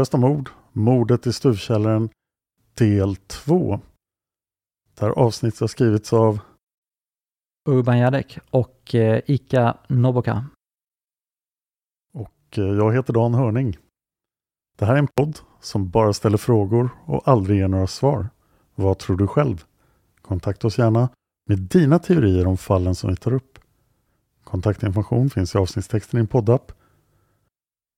[0.00, 2.08] Olösta mord, mordet i stuvkällaren,
[2.74, 3.80] del 2.
[4.94, 6.40] Det här avsnittet har skrivits av
[7.68, 10.46] Urban Jadek och eh, Ika Noboka.
[12.12, 13.76] och eh, jag heter Dan Hörning.
[14.78, 18.28] Det här är en podd som bara ställer frågor och aldrig ger några svar.
[18.74, 19.64] Vad tror du själv?
[20.22, 21.08] Kontakta oss gärna
[21.48, 23.58] med dina teorier om fallen som vi tar upp.
[24.44, 26.72] Kontaktinformation finns i avsnittstexten i en poddapp.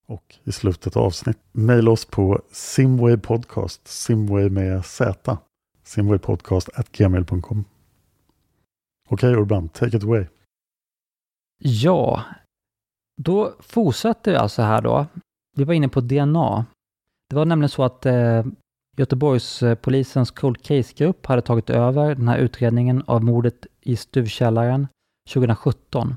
[0.07, 5.39] Och i slutet av avsnitt, mejla oss på Simway Podcast, Simway med Z,
[5.83, 7.65] simwaypodcast at gmail.com.
[9.09, 10.27] Okej Urban, take it away.
[11.59, 12.25] Ja,
[13.23, 15.07] då fortsätter vi alltså här då.
[15.57, 16.67] Vi var inne på DNA.
[17.29, 18.45] Det var nämligen så att eh,
[18.97, 24.89] Göteborgspolisens Cold Case-grupp hade tagit över den här utredningen av mordet i stuvkällaren
[25.33, 26.17] 2017.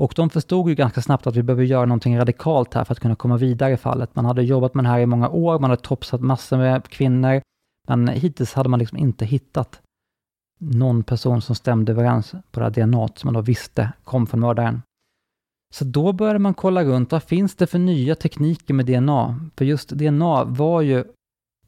[0.00, 3.00] Och de förstod ju ganska snabbt att vi behöver göra någonting radikalt här för att
[3.00, 4.14] kunna komma vidare i fallet.
[4.14, 7.42] Man hade jobbat med det här i många år, man hade topsat massor med kvinnor,
[7.88, 9.82] men hittills hade man liksom inte hittat
[10.60, 14.40] någon person som stämde överens på det här DNA som man då visste kom från
[14.40, 14.82] mördaren.
[15.74, 19.50] Så då började man kolla runt, vad finns det för nya tekniker med DNA?
[19.56, 21.04] För just DNA var ju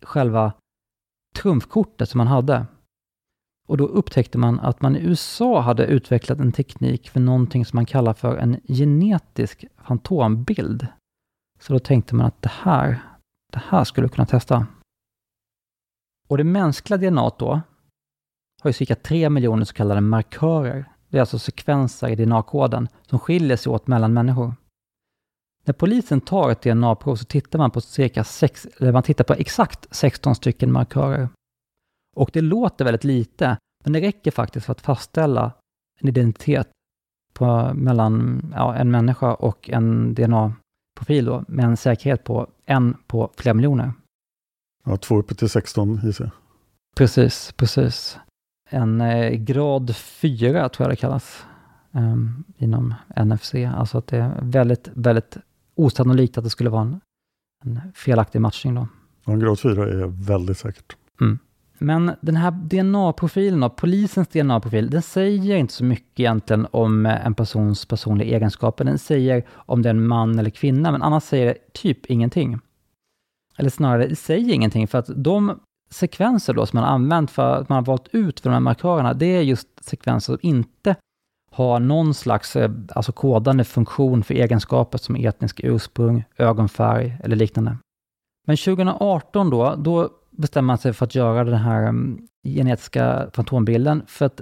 [0.02, 0.52] själva
[1.36, 2.66] trumfkortet som man hade.
[3.68, 7.76] Och då upptäckte man att man i USA hade utvecklat en teknik för någonting som
[7.76, 10.86] man kallar för en genetisk fantombild.
[11.60, 13.02] Så då tänkte man att det här,
[13.52, 14.66] det här skulle kunna testa.
[16.28, 17.60] Och det mänskliga DNA då
[18.62, 20.84] har ju cirka 3 miljoner så kallade markörer.
[21.08, 24.54] Det är alltså sekvenser i DNA-koden som skiljer sig åt mellan människor.
[25.64, 29.32] När polisen tar ett DNA-prov så tittar man på cirka sex, eller man tittar på
[29.32, 31.28] exakt 16 stycken markörer.
[32.16, 35.52] Och det låter väldigt lite, men det räcker faktiskt för att fastställa
[36.00, 36.68] en identitet
[37.32, 43.30] på, mellan ja, en människa och en DNA-profil då, med en säkerhet på en på
[43.36, 43.92] flera miljoner.
[44.84, 46.32] Ja, två uppe till 16 gissar jag.
[46.96, 48.18] Precis, precis.
[48.70, 51.46] En eh, grad 4 tror jag det kallas
[51.92, 53.54] ehm, inom NFC.
[53.54, 55.36] Alltså att det är väldigt, väldigt
[55.74, 57.00] osannolikt att det skulle vara en,
[57.64, 58.88] en felaktig matchning då.
[59.24, 60.96] Ja, en grad 4 är väldigt säkert.
[61.82, 67.34] Men den här DNA-profilen, polisens DNA-profil, den säger inte så mycket egentligen om eh, en
[67.34, 68.84] persons personliga egenskaper.
[68.84, 72.58] Den säger om det är en man eller kvinna, men annars säger det typ ingenting.
[73.56, 77.56] Eller snarare, det säger ingenting för att de sekvenser då som man har använt för
[77.56, 80.96] att man har valt ut för de här markörerna, det är just sekvenser som inte
[81.50, 87.76] har någon slags eh, alltså kodande funktion för egenskaper som etnisk ursprung, ögonfärg eller liknande.
[88.46, 94.02] Men 2018 då, då bestämmer man sig för att göra den här mm, genetiska fantombilden
[94.06, 94.40] för att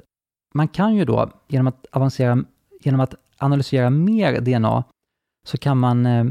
[0.54, 2.44] man kan ju då genom att avancera,
[2.80, 4.84] genom att analysera mer DNA
[5.46, 6.24] så kan man eh,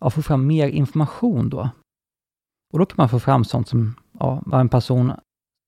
[0.00, 1.70] ja, få fram mer information då.
[2.72, 5.12] Och då kan man få fram sånt som ja, vad en person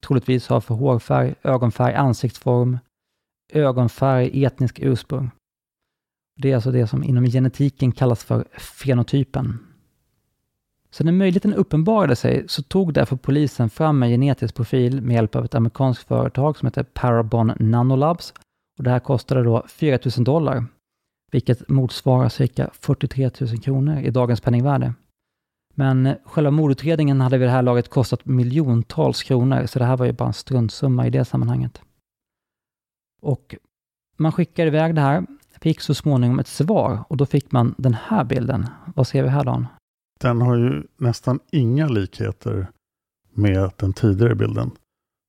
[0.06, 2.78] troligtvis har för hårfärg, ögonfärg, ansiktsform,
[3.52, 5.30] ögonfärg, etnisk ursprung.
[6.40, 9.71] Det är alltså det som inom genetiken kallas för fenotypen.
[10.94, 15.36] Så när möjligheten uppenbarade sig så tog därför polisen fram en genetisk profil med hjälp
[15.36, 18.34] av ett amerikanskt företag som heter Parabon Nanolabs.
[18.78, 20.64] Och det här kostade då 4 000 dollar,
[21.30, 24.94] vilket motsvarar cirka 43 000 kronor i dagens penningvärde.
[25.74, 30.06] Men själva mordutredningen hade vid det här laget kostat miljontals kronor, så det här var
[30.06, 31.82] ju bara en struntsumma i det sammanhanget.
[33.22, 33.56] Och
[34.16, 35.26] man skickade iväg det här,
[35.60, 38.66] fick så småningom ett svar och då fick man den här bilden.
[38.94, 39.66] Vad ser vi här Dan?
[40.22, 42.66] Den har ju nästan inga likheter
[43.30, 44.70] med den tidigare bilden.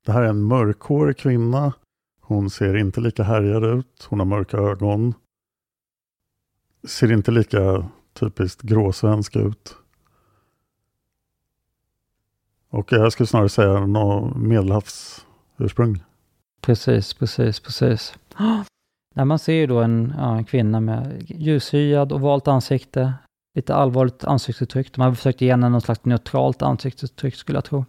[0.06, 1.74] Det här är en mörkhårig kvinna.
[2.22, 4.08] Hon ser inte lika härjad ut.
[4.10, 5.14] Hon har mörka ögon.
[6.88, 9.76] Ser inte lika typiskt gråsvensk ut.
[12.70, 16.04] Och jag skulle snarare säga något medelhavsursprung.
[16.62, 18.14] Precis, precis, precis.
[19.16, 23.14] När man ser ju då en, ja, en kvinna med ljushyad och valt ansikte,
[23.56, 24.94] lite allvarligt ansiktsuttryck.
[24.94, 27.86] De hade försökt ge henne någon slags neutralt ansiktsuttryck skulle jag tro.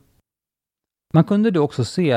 [1.14, 2.10] Man kunde då också se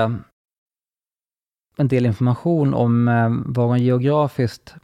[1.78, 4.76] en del information om eh, var hon geografiskt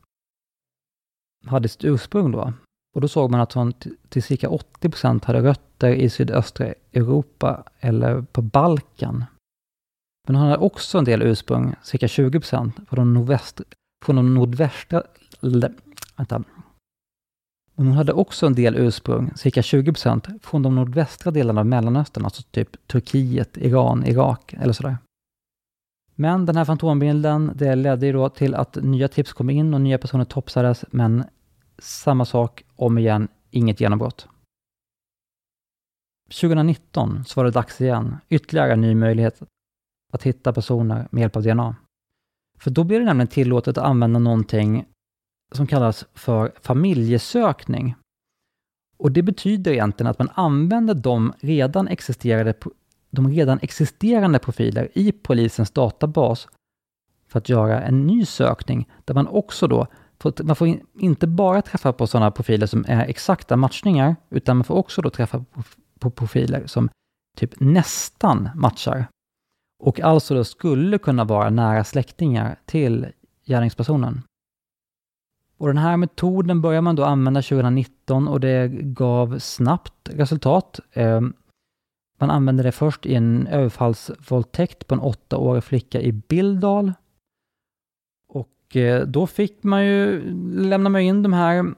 [1.46, 2.54] hade sitt ursprung då.
[2.96, 3.74] Och då såg man att hon
[4.10, 9.26] till cirka 80 procent hade rötter i sydöstra Europa eller på Balkan.
[10.28, 13.62] Men hon hade också en del ursprung, cirka 20 procent, från de, nordväst,
[14.06, 15.04] från de nordvästra...
[16.16, 16.44] Vänta.
[17.76, 22.26] Hon hade också en del ursprung, cirka 20 procent, från de nordvästra delarna av Mellanöstern,
[22.26, 24.98] alltså typ Turkiet, Iran, Irak eller sådär.
[26.16, 29.82] Men den här fantombilden, det ledde ju då till att nya tips kom in och
[29.82, 31.24] nya personer topsades, men
[31.78, 34.28] samma sak om igen, inget genombrott.
[36.42, 39.42] 2019 så var det dags igen, ytterligare en ny möjlighet
[40.14, 41.76] att hitta personer med hjälp av DNA.
[42.60, 44.86] För då blir det nämligen tillåtet att använda någonting
[45.56, 47.96] som kallas för familjesökning.
[48.98, 52.54] Och det betyder egentligen att man använder de redan, existerande,
[53.10, 56.48] de redan existerande profiler i polisens databas
[57.28, 59.88] för att göra en ny sökning där man också då
[60.20, 64.64] får, man får inte bara träffa på sådana profiler som är exakta matchningar, utan man
[64.64, 65.64] får också då träffa på,
[66.00, 66.90] på profiler som
[67.38, 69.06] typ nästan matchar.
[69.84, 73.08] Och alltså då skulle kunna vara nära släktingar till
[73.46, 74.22] gärningspersonen.
[75.58, 80.80] Och den här metoden började man då använda 2019 och det gav snabbt resultat.
[80.94, 81.34] Ehm,
[82.20, 86.94] man använde det först i en överfallsvåldtäkt på en åttaårig flicka i Bildal.
[88.28, 90.22] Och eh, då fick man ju,
[90.54, 91.74] lämna man in de här,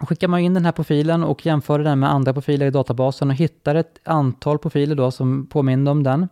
[0.00, 3.36] skickade man in den här profilen och jämförde den med andra profiler i databasen och
[3.36, 6.28] hittade ett antal profiler då som påminde om den.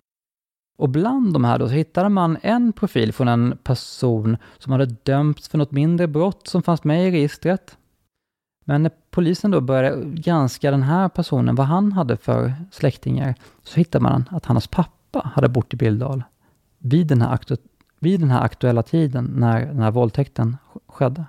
[0.76, 4.86] Och bland de här då så hittade man en profil från en person som hade
[4.86, 7.76] dömts för något mindre brott som fanns med i registret.
[8.64, 13.76] Men när polisen då började granska den här personen, vad han hade för släktingar, så
[13.76, 16.22] hittade man att hans pappa hade bott i Bildal
[16.78, 17.56] vid den här, aktu
[17.98, 21.24] vid den här aktuella tiden när den här våldtäkten skedde.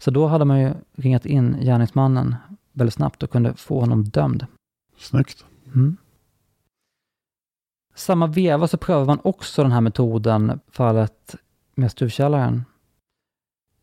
[0.00, 2.36] Så då hade man ju ringat in gärningsmannen
[2.72, 4.46] väldigt snabbt och kunde få honom dömd.
[4.98, 5.44] Snyggt.
[5.74, 5.96] Mm.
[7.94, 11.36] Samma veva så prövar man också den här metoden, fallet
[11.74, 12.64] med stuvkällaren.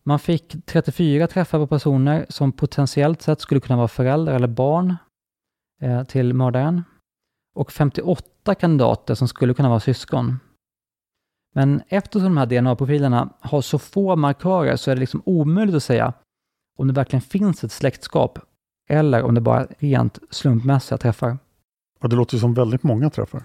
[0.04, 4.96] Man fick 34 träffar på personer som potentiellt sett skulle kunna vara föräldrar eller barn
[5.82, 6.84] eh, till mördaren
[7.56, 10.40] och 58 kandidater som skulle kunna vara syskon.
[11.54, 15.84] Men eftersom de här DNA-profilerna har så få markörer så är det liksom omöjligt att
[15.84, 16.14] säga
[16.78, 18.40] om det verkligen finns ett släktskap
[18.90, 21.38] eller om det bara är rent slumpmässiga träffar.
[22.00, 23.44] Ja, det låter ju som väldigt många träffar.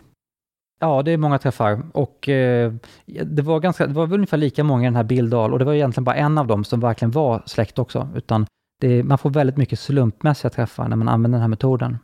[0.78, 2.72] Ja, det är många träffar och eh,
[3.06, 5.74] det, var ganska, det var ungefär lika många i den här Bildal och det var
[5.74, 8.46] egentligen bara en av dem som verkligen var släkt också, utan
[8.80, 11.98] det, man får väldigt mycket slumpmässiga träffar när man använder den här metoden.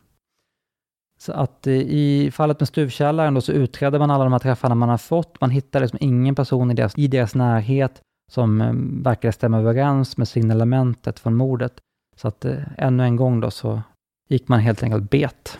[1.21, 4.75] Så att eh, i fallet med stuvkällaren då så utredde man alla de här träffarna
[4.75, 5.41] man har fått.
[5.41, 8.01] Man hittade liksom ingen person i deras, i deras närhet
[8.33, 11.73] som eh, verkade stämma överens med signalementet från mordet.
[12.17, 13.83] Så att eh, ännu en gång då så
[14.29, 15.59] gick man helt enkelt bet.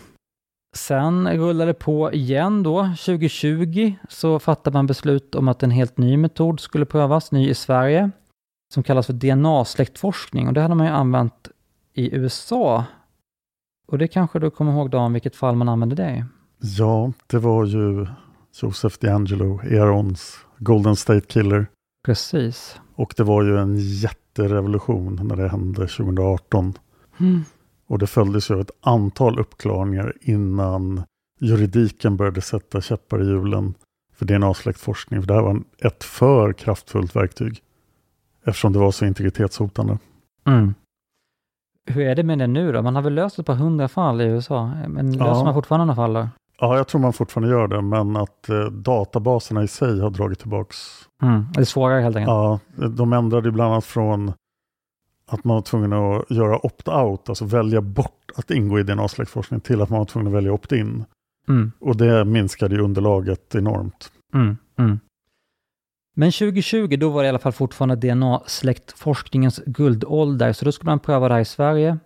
[0.73, 2.83] Sen rullade det på igen då.
[2.83, 7.53] 2020 så fattade man beslut om att en helt ny metod skulle prövas, ny i
[7.53, 8.11] Sverige,
[8.73, 10.47] som kallas för DNA-släktforskning.
[10.47, 11.49] Och det hade man ju använt
[11.93, 12.85] i USA.
[13.87, 16.23] Och det kanske du kommer ihåg Dan, vilket fall man använde det i?
[16.77, 18.07] Ja, det var ju
[18.61, 21.67] Joseph DeAngelo, Aarons Golden State Killer.
[22.05, 22.79] Precis.
[22.95, 26.73] Och det var ju en jätterevolution när det hände 2018.
[27.19, 27.43] Mm.
[27.93, 31.03] Och det följdes av ett antal uppklarningar innan
[31.39, 33.73] juridiken började sätta käppar i hjulen
[34.15, 35.21] för DNA-släktforskning.
[35.21, 37.59] För det här var ett för kraftfullt verktyg.
[38.45, 39.97] Eftersom det var så integritetshotande.
[40.47, 40.73] Mm.
[41.85, 42.81] Hur är det med det nu då?
[42.81, 45.25] Man har väl löst ett par hundra fall i USA, men Ja.
[45.25, 46.29] löser man fortfarande några fall då?
[46.59, 50.39] Ja, jag tror man fortfarande gör det, men att eh, databaserna i sig har dragit
[50.39, 50.77] tillbaks.
[51.23, 51.45] Mm.
[51.53, 52.29] Det är svårare helt enkelt.
[52.29, 52.59] Ja,
[52.89, 54.33] de ändrade bland annat från
[55.25, 59.81] att man var tvungen att göra opt-out, alltså välja bort att ingå i DNA-släktforskning till
[59.81, 61.05] att man var tvungen att välja opt-in.
[61.47, 61.71] Mm.
[61.79, 64.11] Och det minskade ju underlaget enormt.
[64.33, 64.99] Mm, mm.
[66.15, 70.99] Men 2020, då var det i alla fall fortfarande DNA-släktforskningens guldålder, så då skulle man
[70.99, 71.97] pröva det här i Sverige.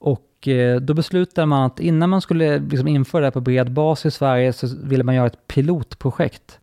[0.00, 3.72] Och eh, då beslutade man att innan man skulle liksom införa det här på bred
[3.72, 6.58] bas i Sverige så ville man göra ett pilotprojekt.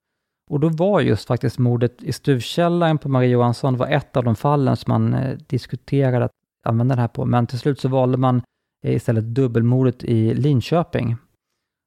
[0.49, 4.35] Och då var just faktiskt mordet i stuvkällaren på Marie Johansson var ett av de
[4.35, 6.31] fallen som man eh, diskuterade att
[6.65, 7.25] använda det här på.
[7.25, 8.41] Men till slut så valde man
[8.85, 11.17] eh, istället dubbelmordet i Linköping.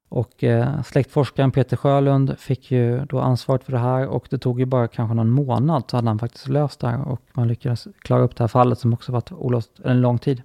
[0.08, 4.60] Och eh, släktforskaren Peter Sjölund fick ju då ansvaret för det här och det tog
[4.60, 7.88] ju bara kanske någon månad så hade han faktiskt löst det här och man lyckades
[7.98, 10.42] klara upp det här fallet som också varit olöst en lång tid.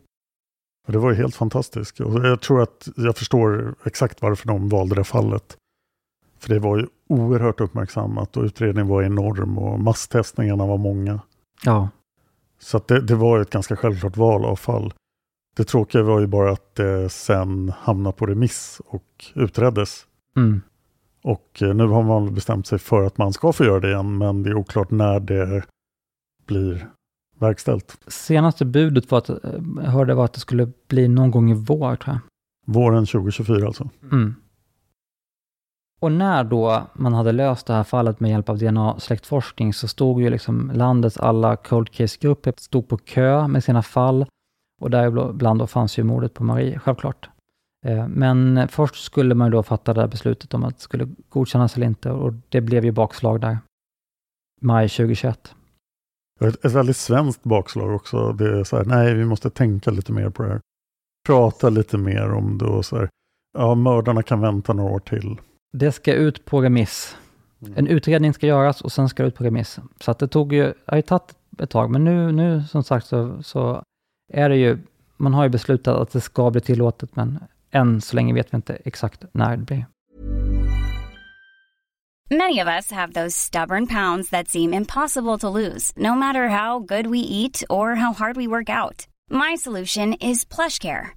[0.87, 1.99] Det var ju helt fantastiskt.
[1.99, 5.57] Och jag tror att jag förstår exakt varför de valde det fallet.
[6.39, 11.19] För det var ju oerhört uppmärksammat och utredningen var enorm och masstestningarna var många.
[11.63, 11.89] Ja,
[12.59, 14.93] Så det, det var ett ganska självklart val av fall.
[15.55, 20.05] Det tråkiga var ju bara att det sen hamnade på remiss och utreddes.
[20.35, 20.61] mm.
[21.23, 24.17] Och eh, nu har man bestämt sig för att man ska få göra det igen,
[24.17, 25.63] men det är oklart när det
[26.45, 26.87] blir
[27.39, 27.97] verkställt.
[28.07, 29.37] Senaste budet var att, eh,
[29.83, 32.19] jag hörde var att det skulle bli någon gång i vår tror jag.
[32.73, 33.89] Våren 2024 alltså.
[34.11, 34.35] Mm.
[35.99, 40.21] Och när då man hade löst det här fallet med hjälp av DNA-släktforskning så stod
[40.21, 44.25] ju liksom landets alla cold case-grupper stod på kö med sina fall
[44.81, 47.29] och däribland då fanns ju mordet på Marie, självklart.
[47.85, 51.07] Eh, men först skulle man ju då fatta det här beslutet om att det skulle
[51.29, 53.57] godkännas eller inte och det blev ju bakslag där.
[54.61, 55.55] Maj 2021.
[56.39, 58.33] Ett, ett väldigt svenskt bakslag också.
[58.33, 60.61] Det är så här, nej vi måste tänka lite mer på det här.
[61.27, 63.09] Prata lite mer om det och så här.
[63.57, 65.37] Ja, mördarna kan vänta några år till.
[65.73, 67.15] Det ska ut på remiss.
[67.75, 69.79] En utredning ska göras och sen ska det ut på remiss.
[70.01, 72.83] Så att det tog ju, det har ju tagit ett tag, men nu, nu som
[72.83, 73.83] sagt så, så
[74.33, 74.77] är det ju,
[75.17, 77.39] man har ju beslutat att det ska bli tillåtet, men
[77.71, 79.85] än så länge vet vi inte exakt när det blir.
[82.29, 86.79] Many of us have those stubborn pounds that seem impossible to lose, no matter how
[86.79, 89.07] good we eat or how hard we work out.
[89.29, 91.16] My solution is PlushCare.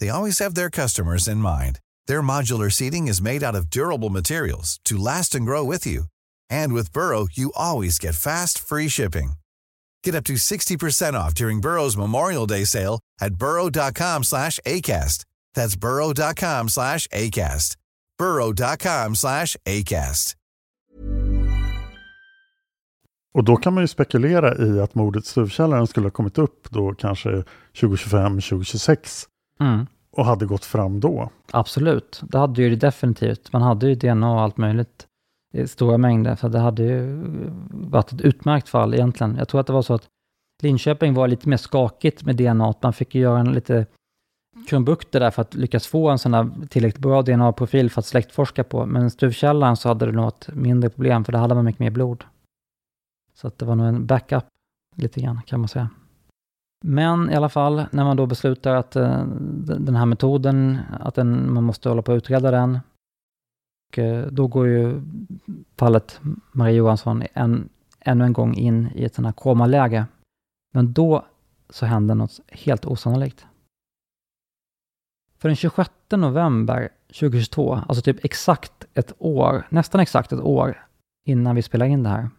[0.00, 1.78] they always have their customers in mind.
[2.06, 6.04] Their modular seating is made out of durable materials to last and grow with you.
[6.50, 9.34] And with Burrow, you always get fast, free shipping.
[10.02, 15.24] Get up to 60% off during Burrow's Memorial Day sale at burrow.com slash ACAST.
[15.54, 17.76] That's burrow.com slash ACAST.
[18.18, 20.34] burrow.com slash ACAST.
[23.34, 26.70] Och då kan man ju spekulera i att mordet i stuvkällaren skulle ha kommit upp
[26.70, 27.44] då kanske
[27.80, 29.26] 2025, 2026
[29.60, 29.86] Mm.
[30.10, 31.30] och hade gått fram då.
[31.52, 33.52] Absolut, det hade ju det definitivt.
[33.52, 35.06] Man hade ju DNA och allt möjligt
[35.52, 37.22] i stora mängder, så det hade ju
[37.70, 39.36] varit ett utmärkt fall egentligen.
[39.36, 40.08] Jag tror att det var så att
[40.62, 43.86] Linköping var lite mer skakigt med DNA, att man fick göra en lite
[44.68, 48.64] krumbukter där för att lyckas få en sån här tillräckligt bra DNA-profil för att släktforska
[48.64, 48.86] på.
[48.86, 51.90] Men stuvkällaren så hade det nog ett mindre problem, för där hade man mycket mer
[51.90, 52.24] blod.
[53.34, 54.44] Så att det var nog en backup,
[54.96, 55.88] lite grann kan man säga.
[56.86, 59.24] Men i alla fall, när man då beslutar att eh,
[59.78, 62.78] den här metoden, att den, man måste hålla på att utreda den,
[63.88, 65.02] och, eh, då går ju
[65.76, 66.20] fallet
[66.52, 67.68] Marie Johansson en,
[68.00, 70.06] ännu en gång in i ett sånt här komaläge.
[70.74, 71.24] Men då
[71.70, 73.46] så händer något helt osannolikt.
[75.38, 80.86] För den 26 november 2022, alltså typ exakt ett år, nästan exakt ett år
[81.28, 82.30] innan vi spelar in det här,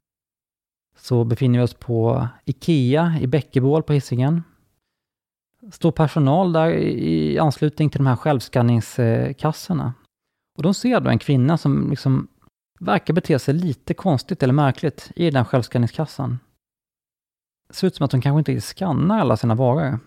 [0.97, 4.43] så befinner vi oss på IKEA i Bäckebål på Hisingen.
[5.71, 9.93] Står personal där i anslutning till de här självskanningskassorna.
[10.57, 12.27] Och de ser då en kvinna som liksom
[12.79, 16.39] verkar bete sig lite konstigt eller märkligt i den här självskanningskassan.
[17.67, 19.99] Det ser ut som att hon kanske inte skannar alla sina varor.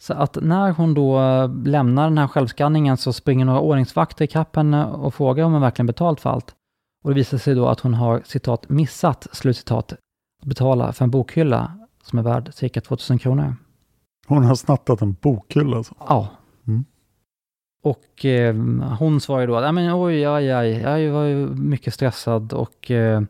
[0.00, 1.20] Så att när hon då
[1.64, 5.86] lämnar den här självskanningen så springer några ordningsvakter ikapp henne och frågar om hon verkligen
[5.86, 6.54] betalt för allt.
[7.08, 9.92] Och det visar sig då att hon har citat missat, slutcitat,
[10.42, 11.72] att betala för en bokhylla
[12.02, 13.56] som är värd cirka 2000 kronor.
[14.26, 15.94] Hon har snattat en bokhylla alltså?
[15.98, 16.28] Ja.
[16.66, 16.84] Mm.
[17.82, 18.54] Och eh,
[18.98, 23.22] hon svarar då att, men oj, aj, aj, jag var ju mycket stressad och eh,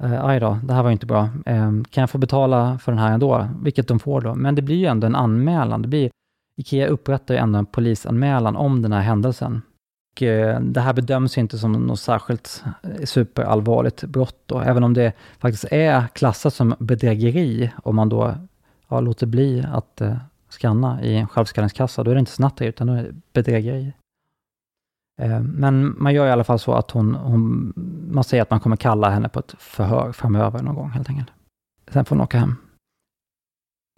[0.00, 1.28] aj då, det här var ju inte bra.
[1.46, 3.48] Eh, kan jag få betala för den här ändå?
[3.62, 4.34] Vilket de får då.
[4.34, 5.82] Men det blir ju ändå en anmälan.
[5.82, 6.10] Det blir,
[6.56, 9.62] Ikea upprättar ju ändå en polisanmälan om den här händelsen.
[10.18, 14.94] Och, eh, det här bedöms inte som något särskilt eh, superallvarligt brott då, även om
[14.94, 18.34] det faktiskt är klassat som bedrägeri om man då
[18.88, 20.16] ja, låter bli att eh,
[20.48, 23.92] skanna i en självskanningskassa, då är det inte snatteri utan då är det bedrägeri.
[25.20, 27.72] Eh, men man gör i alla fall så att hon, hon,
[28.10, 31.30] man säger att man kommer kalla henne på ett förhör framöver någon gång helt enkelt.
[31.90, 32.56] Sen får hon åka hem.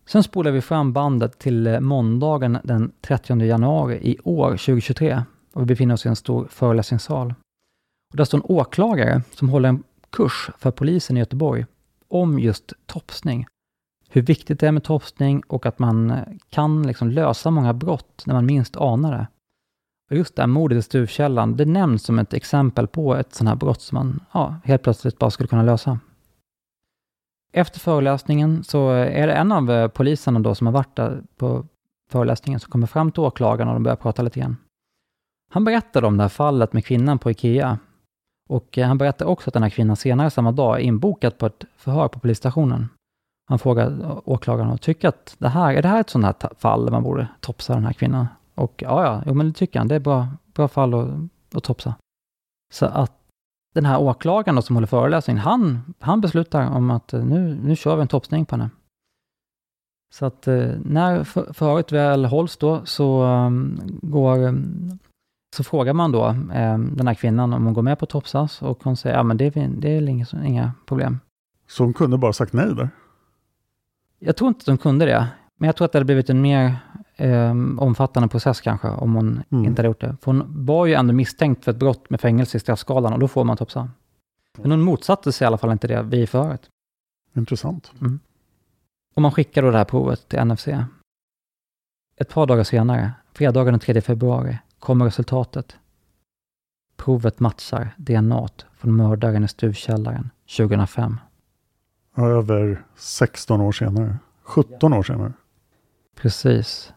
[0.06, 5.22] Sen spolar vi fram bandet till eh, måndagen den 30 januari i år, 2023.
[5.54, 7.34] Och vi befinner oss i en stor föreläsningssal.
[8.10, 11.66] Och där står en åklagare som håller en kurs för polisen i Göteborg
[12.08, 13.46] om just topsning
[14.12, 18.22] hur viktigt det är med topsning och att man eh, kan liksom lösa många brott
[18.26, 19.26] när man minst anar det.
[20.10, 23.48] Och just det här mordet i Stuvkällan, det nämns som ett exempel på ett sånt
[23.48, 25.98] här brott som man ja, helt plötsligt bara skulle kunna lösa.
[27.52, 31.66] Efter föreläsningen så är det en av eh, poliserna då som har varit där på
[32.10, 34.56] föreläsningen som kommer fram till åklagaren och de börjar prata lite grann.
[35.52, 37.78] Han berättade om det här fallet med kvinnan på IKEA.
[38.48, 41.46] Och eh, han berättade också att den här kvinnan senare samma dag är inbokad på
[41.46, 42.88] ett förhör på polisstationen.
[43.48, 46.54] Han frågar eh, åklagaren och tycker att det här, är det här ett sånt här
[46.58, 48.26] fall där man borde topsa den här kvinnan?
[48.54, 49.88] Och ja, ja, jo, men det tycker han.
[49.88, 51.08] Det är bra, bra fall att,
[51.54, 51.94] att topsa.
[52.72, 53.12] Så att
[53.74, 57.76] den här åklagaren då, som håller föreläsningen, han, han beslutar om att eh, nu, nu
[57.76, 58.70] kör vi en topsning på henne.
[60.12, 60.46] Så att
[60.84, 63.26] när förhöret väl hålls då så
[64.02, 64.54] går
[65.56, 68.84] så frågar man då um, den här kvinnan om hon går med på topsas och
[68.84, 71.20] hon säger ja men det, det är inga, inga problem.
[71.68, 72.90] Så hon kunde bara sagt nej där?
[74.18, 76.40] Jag tror inte att de kunde det, men jag tror att det hade blivit en
[76.40, 76.76] mer
[77.16, 79.64] eh, omfattande process kanske, om hon mm.
[79.64, 80.16] inte hade gjort det.
[80.20, 83.28] För hon var ju ändå misstänkt för ett brott med fängelse i straffskalan och då
[83.28, 83.90] får man topsa.
[84.58, 86.68] Men hon motsatte sig i alla fall inte det vid förhöret.
[87.36, 87.92] Intressant.
[88.00, 88.20] Mm.
[89.14, 90.68] Och man skickar då det här provet till NFC.
[92.16, 95.76] Ett par dagar senare, fredagen den 3 februari, kommer resultatet.
[96.96, 101.16] Provet matchar DNA från mördaren i stuvkällaren 2005.
[102.16, 104.18] Över 16 år senare.
[104.42, 105.32] 17 år senare.
[106.16, 106.92] Precis.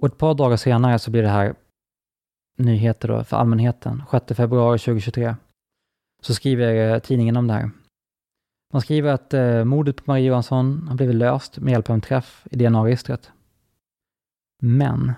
[0.00, 1.54] Och ett par dagar senare så blir det här
[2.56, 4.02] nyheter då för allmänheten.
[4.10, 5.34] 6 februari 2023.
[6.22, 7.70] Så skriver eh, tidningen om det här.
[8.72, 12.00] Man skriver att eh, mordet på Marie Johansson har blivit löst med hjälp av en
[12.00, 13.30] träff i DNA-registret.
[14.62, 15.12] Men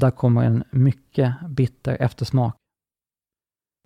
[0.00, 2.56] där kommer en mycket bitter eftersmak.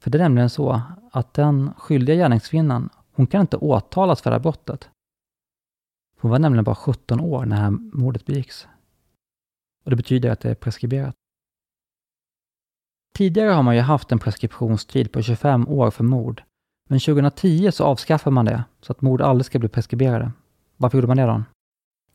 [0.00, 4.34] För det är nämligen så att den skyldiga gärningskvinnan hon kan inte åtalas för det
[4.34, 4.90] här brottet.
[6.20, 8.68] Hon var nämligen bara 17 år när det här mordet begicks.
[9.84, 11.14] Och det betyder att det är preskriberat.
[13.14, 16.42] Tidigare har man ju haft en preskriptionstid på 25 år för mord.
[16.88, 20.32] Men 2010 så avskaffade man det, så att mord aldrig ska bli preskriberade.
[20.76, 21.42] Varför gjorde man det då?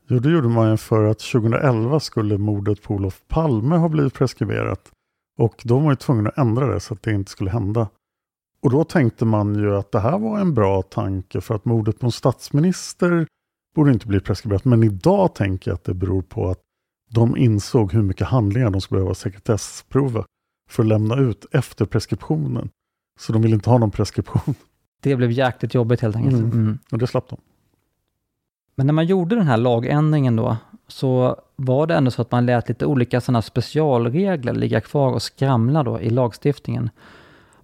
[0.08, 4.14] Jo, det gjorde man ju för att 2011 skulle mordet på Olof Palme ha blivit
[4.14, 4.90] preskriberat.
[5.38, 7.88] Och då var man ju tvungen att ändra det så att det inte skulle hända.
[8.60, 11.98] Och då tänkte man ju att det här var en bra tanke för att mordet
[11.98, 13.26] på en statsminister
[13.74, 14.64] borde inte bli preskriberat.
[14.64, 16.60] Men idag tänker jag att det beror på att
[17.10, 20.24] de insåg hur mycket handlingar de skulle behöva sekretessprova
[20.70, 22.68] för att lämna ut efter preskriptionen.
[23.18, 24.54] Så de vill inte ha någon preskription.
[25.02, 26.36] Det blev jäkligt jobbigt helt enkelt.
[26.36, 26.50] Mm.
[26.50, 26.78] Mm.
[26.90, 27.40] Och det slapp de.
[28.76, 30.56] Men när man gjorde den här lagändringen då,
[30.88, 35.22] så var det ändå så att man lät lite olika sådana specialregler ligga kvar och
[35.22, 36.90] skramla då i lagstiftningen.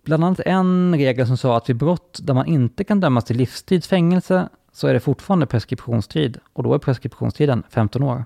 [0.03, 3.37] Bland annat en regel som sa att vid brott där man inte kan dömas till
[3.37, 8.25] livstids fängelse så är det fortfarande preskriptionstid och då är preskriptionstiden 15 år.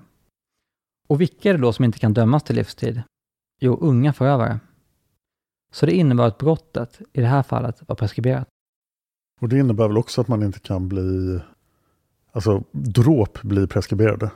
[1.07, 3.01] Och vilka är det då som inte kan dömas till livstid?
[3.59, 4.59] Jo, unga förövare.
[5.71, 8.47] Så det innebär att brottet i det här fallet var preskriberat.
[9.41, 11.39] Och det innebär väl också att man inte kan bli,
[12.31, 14.31] alltså dråp blir preskriberade.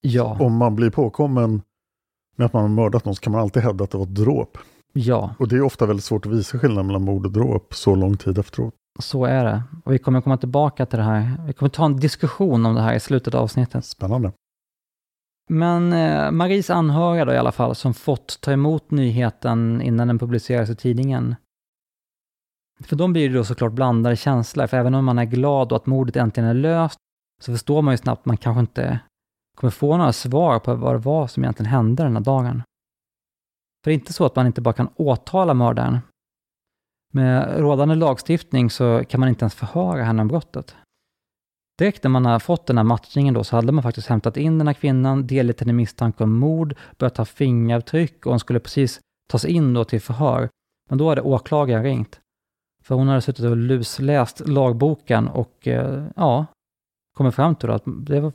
[0.00, 0.36] Ja.
[0.40, 1.62] Om man blir påkommen
[2.36, 4.14] med att man har mördat någon så kan man alltid hävda att det var ett
[4.14, 4.58] dråp.
[4.92, 5.34] Ja.
[5.38, 8.16] Och det är ofta väldigt svårt att visa skillnaden mellan mord och dråp så lång
[8.16, 8.74] tid efteråt.
[8.98, 9.62] Så är det.
[9.84, 11.42] Och vi kommer komma tillbaka till det här.
[11.46, 13.84] Vi kommer ta en diskussion om det här i slutet av avsnittet.
[13.84, 14.32] Spännande.
[15.48, 20.18] Men eh, Maries anhöriga då i alla fall, som fått ta emot nyheten innan den
[20.18, 21.34] publiceras i tidningen.
[22.86, 25.76] För de blir det då såklart blandade känslor, för även om man är glad och
[25.76, 26.98] att mordet äntligen är löst,
[27.40, 29.00] så förstår man ju snabbt att man kanske inte
[29.56, 32.62] kommer få några svar på vad det var som egentligen hände den här dagen.
[33.84, 35.98] För det är inte så att man inte bara kan åtala mördaren.
[37.12, 40.76] Med rådande lagstiftning så kan man inte ens förhöra henne om brottet.
[41.78, 44.58] Direkt när man har fått den här matchningen då så hade man faktiskt hämtat in
[44.58, 49.00] den här kvinnan, delgett henne misstanke om mord, börjat ta fingeravtryck och hon skulle precis
[49.28, 50.48] tas in då till förhör.
[50.88, 52.20] Men då hade åklagaren ringt.
[52.82, 56.46] För hon hade suttit och lusläst lagboken och eh, ja,
[57.14, 58.32] kommit fram till att det var,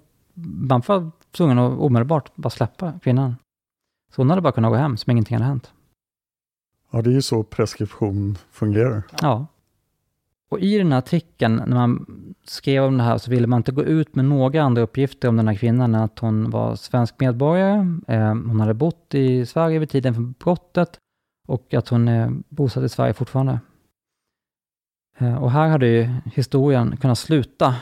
[0.70, 3.36] man var tvungen att omedelbart bara släppa kvinnan.
[4.12, 5.74] Så hon hade bara kunnat gå hem som ingenting hade hänt.
[6.92, 9.04] Ja, det är ju så preskription fungerar.
[9.22, 9.46] Ja.
[10.50, 12.06] Och i den här artikeln, när man
[12.44, 15.38] skrev om det här, så ville man inte gå ut med några andra uppgifter om
[15.38, 19.80] den här kvinnan än att hon var svensk medborgare, eh, hon hade bott i Sverige
[19.80, 21.00] vid tiden för brottet
[21.48, 23.60] och att hon är bosatt i Sverige fortfarande.
[25.18, 27.76] Eh, och här hade ju historien kunnat sluta.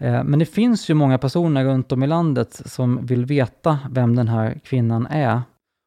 [0.00, 4.16] Eh, men det finns ju många personer runt om i landet som vill veta vem
[4.16, 5.42] den här kvinnan är.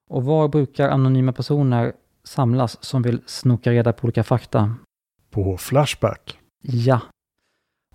[0.10, 4.75] Och var brukar anonyma personer samlas som vill snoka reda på olika fakta?
[5.32, 6.39] På Flashback.
[6.62, 6.99] Ja.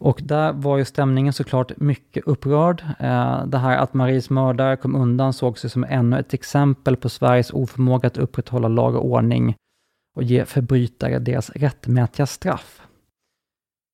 [0.01, 2.83] Och där var ju stämningen såklart mycket upprörd.
[2.99, 7.09] Eh, det här att Maries mördare kom undan sågs ju som ännu ett exempel på
[7.09, 9.55] Sveriges oförmåga att upprätthålla lag och ordning
[10.17, 12.83] och ge förbrytare deras rättmätiga straff.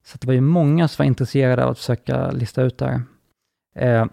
[0.04, 3.02] Så det var ju många som var intresserade av att försöka lista ut det här.
[3.74, 4.06] Eh,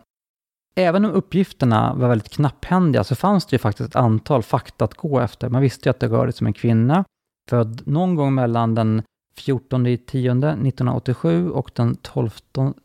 [0.76, 4.94] Även om uppgifterna var väldigt knapphändiga så fanns det ju faktiskt ett antal fakta att
[4.94, 5.50] gå efter.
[5.50, 7.06] Man visste ju att det rörde sig om en kvinna,
[7.50, 9.04] född någon gång mellan den
[9.38, 12.30] 14 i 10 1987 och den 12,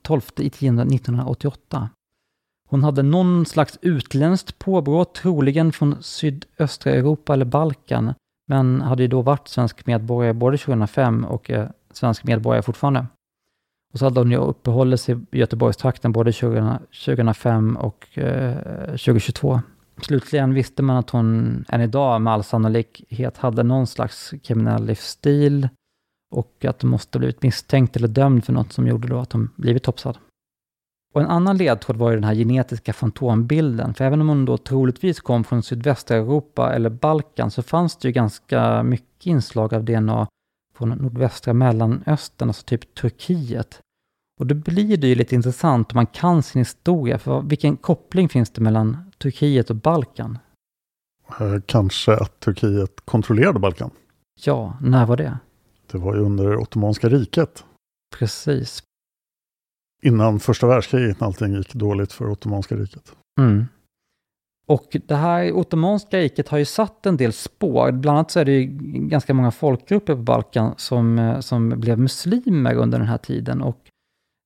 [0.03, 1.91] 12 i 10 1988.
[2.69, 8.15] Hon hade någon slags utländskt påbrå, troligen från sydöstra Europa eller Balkan,
[8.49, 13.07] men hade ju då varit svensk medborgare både 2005 och är svensk medborgare fortfarande.
[13.93, 18.57] Och så hade hon ju uppehållit sig i Göteborgstrakten både 20, 2005 och eh,
[18.87, 19.61] 2022.
[20.03, 25.69] Slutligen visste man att hon än idag med all sannolikhet hade någon slags kriminell livsstil
[26.31, 29.51] och att hon måste blivit misstänkt eller dömd för något som gjorde då att hon
[29.57, 30.19] blivit topsad.
[31.15, 34.59] Och en annan ledtråd var ju den här genetiska fantombilden, för även om hon då
[34.59, 39.85] troligtvis kom från sydvästra Europa eller Balkan så fanns det ju ganska mycket inslag av
[39.85, 40.27] DNA
[40.75, 43.81] från nordvästra Mellanöstern, alltså typ Turkiet.
[44.41, 48.29] Och då blir det ju lite intressant om man kan sin historia, för vilken koppling
[48.29, 50.39] finns det mellan Turkiet och Balkan?
[51.41, 53.91] Eh, Kanske att Turkiet kontrollerade Balkan.
[54.45, 55.39] Ja, när var det?
[55.91, 57.65] Det var ju under Ottomanska riket.
[58.19, 58.83] Precis.
[60.03, 63.13] Innan första världskriget när allting gick dåligt för Ottomanska riket.
[63.41, 63.67] Mm.
[64.67, 67.93] Och det här Ottomanska riket har ju satt en del spår.
[67.93, 68.65] Bland annat så är det ju
[69.09, 73.63] ganska många folkgrupper på Balkan som, eh, som blev muslimer under den här tiden.
[73.63, 73.79] Och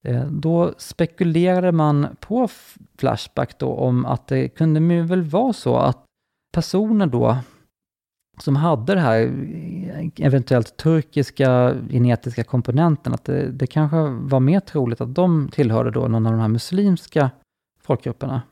[0.07, 2.49] eh, då spekulerade man på
[2.99, 6.05] Flashback då om att det kunde väl vara så att
[6.55, 7.39] personer då
[8.43, 9.21] som hade det här
[10.19, 16.09] eventuellt turkiska genetiska komponenten, att det, det kanske var mer troligt att de tillhörde då
[16.09, 17.31] någon av de här muslimska
[17.83, 18.43] folkgrupperna.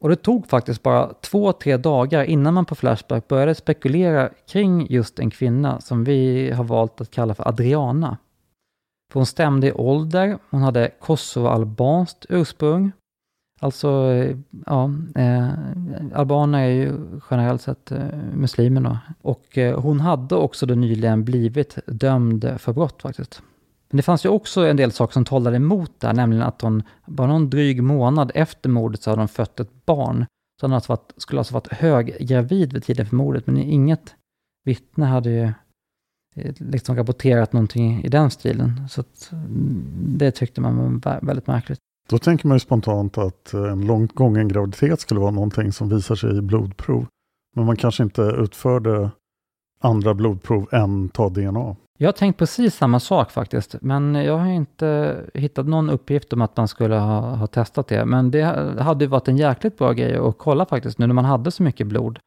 [0.00, 4.86] Och det tog faktiskt bara två, tre dagar innan man på Flashback började spekulera kring
[4.90, 8.18] just en kvinna som vi har valt att kalla för Adriana.
[9.12, 12.92] För hon stämde i ålder, hon hade kosovoalbanskt ursprung.
[13.64, 14.14] Alltså,
[14.66, 15.48] ja, eh,
[16.14, 16.92] albaner är ju
[17.30, 17.98] generellt sett eh,
[18.34, 18.98] muslimer då.
[19.22, 23.42] Och eh, hon hade också då nyligen blivit dömd för brott faktiskt.
[23.90, 26.60] Men det fanns ju också en del saker som talade emot det här, nämligen att
[26.60, 30.26] hon bara någon dryg månad efter mordet så hade hon fött ett barn.
[30.60, 34.14] Så hon alltså varit, skulle alltså varit höggravid vid tiden för mordet, men inget
[34.64, 35.52] vittne hade ju
[36.36, 38.88] eh, liksom rapporterat någonting i den stilen.
[38.88, 39.84] Så att, mm,
[40.18, 41.80] det tyckte man var väldigt märkligt.
[42.08, 45.88] Då tänker man ju spontant att eh, en långt gången graviditet skulle vara någonting som
[45.88, 47.06] visar sig i blodprov.
[47.56, 49.10] Men man kanske inte utförde
[49.80, 51.76] andra blodprov än ta DNA.
[51.98, 56.42] Jag har tänkt precis samma sak faktiskt, men jag har inte hittat någon uppgift om
[56.42, 58.04] att man skulle ha, ha testat det.
[58.04, 58.42] Men det
[58.80, 61.62] hade ju varit en jäkligt bra grej att kolla faktiskt, nu när man hade så
[61.62, 62.18] mycket blod.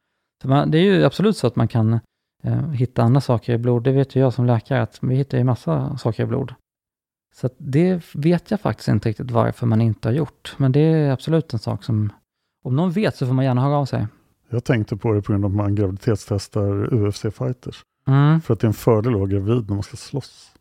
[0.42, 2.00] För man, det är ju absolut så att man kan
[2.42, 3.82] eh, hitta andra saker i blod.
[3.82, 6.54] Det vet ju jag som läkare, att vi hittar ju massa saker i blod.
[7.40, 10.54] Så det vet jag faktiskt inte riktigt varför man inte har gjort.
[10.56, 12.12] Men det är absolut en sak som,
[12.64, 14.06] om någon vet så får man gärna höra av sig.
[14.50, 17.82] Jag tänkte på det på grund av att man graviditetstestar UFC-fighters.
[18.06, 18.40] Mm.
[18.40, 20.52] För att det är en fördel att vara gravid när man ska slåss.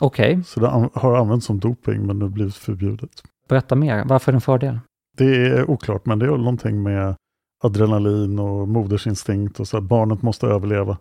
[0.00, 3.22] Okej, Så det har använts som doping men nu blivit förbjudet.
[3.48, 4.04] berätta mer.
[4.04, 4.80] Varför är det en fördel?
[5.16, 7.16] Det är oklart men det är någonting med
[7.62, 10.98] adrenalin och modersinstinkt och så att barnet måste överleva.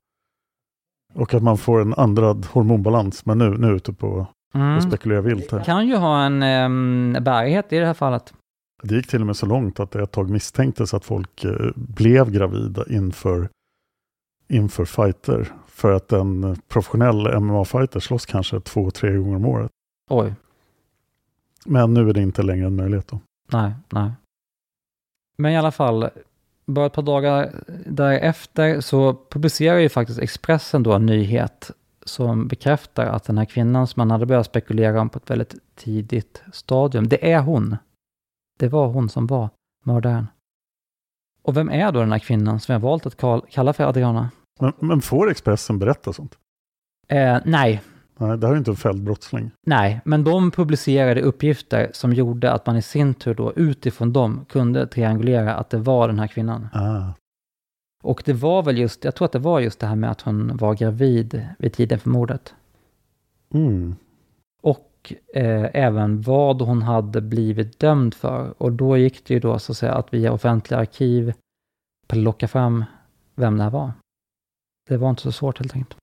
[1.14, 3.26] Och att man får en ändrad hormonbalans.
[3.26, 4.78] Men nu, nu är ute på Mm.
[4.78, 5.64] att spekulera vilt här.
[5.64, 8.34] Kan ju ha en um, bärighet i det här fallet.
[8.84, 11.72] Det gick till och med så långt att det ett tag misstänktes att folk eh,
[11.76, 13.50] blev gravida inför,
[14.48, 15.52] inför fighter.
[15.68, 19.72] För att en professionell MMA-fighter slåss kanske två, tre gånger om året.
[20.10, 20.34] Oj,
[21.66, 23.20] Men nu är det inte längre en möjlighet då.
[23.52, 24.12] nej, nej.
[25.38, 26.10] Men i alla fall,
[26.66, 27.54] bara ett par dagar
[27.86, 31.72] därefter så publicerar ju faktiskt Expressen då en nyhet
[32.06, 35.56] som bekräftar att den här kvinnan som man hade börjat spekulera om på ett väldigt
[35.76, 37.78] tidigt stadium, det är hon.
[38.60, 39.50] Det var hon som var
[39.86, 40.28] mördaren.
[41.44, 44.30] Och vem är då den här kvinnan som jag valt att kal- kalla för Adriana?
[44.60, 46.38] Men, men får Expressen berätta sånt?
[47.08, 47.82] Eh, nej,
[48.18, 49.52] Nej, det här är inte en fälld brottsling.
[49.66, 54.46] nej, men de publicerade uppgifter som gjorde att man i sin tur då utifrån dem
[54.50, 56.68] kunde triangulera att det var den här kvinnan.
[56.74, 57.14] Ah.
[58.02, 60.22] Och det var väl just, jag tror att det var just det här med att
[60.22, 62.54] hon var gravid vid tiden för mordet.
[63.54, 63.96] Mm.
[64.62, 68.54] Och eh, även vad hon hade blivit dömd för.
[68.58, 71.34] Och då gick det ju då så att säga att via offentliga arkiv
[72.08, 72.86] plocka fram
[73.36, 73.92] vem det här var.
[74.90, 75.98] Det var inte så svårt helt enkelt.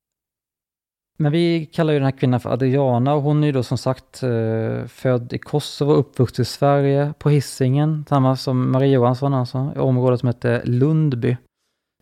[1.20, 3.78] Men vi kallar ju den här kvinnan för Adriana och hon är ju då som
[3.78, 9.72] sagt eh, född i Kosovo, uppvuxen i Sverige, på Hisingen, samma som Maria Johansson alltså,
[9.76, 11.37] i området som heter Lundby,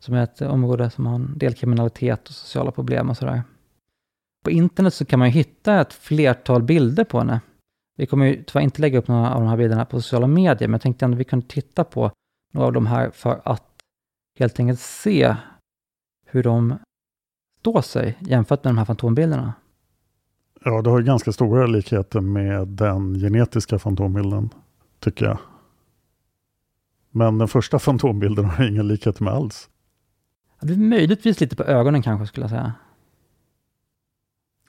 [0.00, 3.42] som är ett område som har en del kriminalitet och sociala problem och sådär.
[4.44, 7.40] På internet så kan man ju hitta ett flertal bilder på henne.
[7.96, 10.68] Vi kommer ju tyvärr inte lägga upp några av de här bilderna på sociala medier,
[10.68, 12.10] men jag tänkte ändå att vi kunde titta på
[12.52, 13.64] några av de här för att
[14.38, 15.36] helt enkelt se
[16.26, 16.78] hur de
[17.60, 19.52] står sig jämfört med de här fantombilderna.
[20.64, 24.50] Ja, det har ju ganska stora likheter med den genetiska fantombilden,
[25.00, 25.38] tycker jag.
[27.10, 29.68] Men den första fantombilden har inga likheter med alls.
[30.60, 32.72] Det är möjligtvis lite på ögonen kanske skulle jag säga.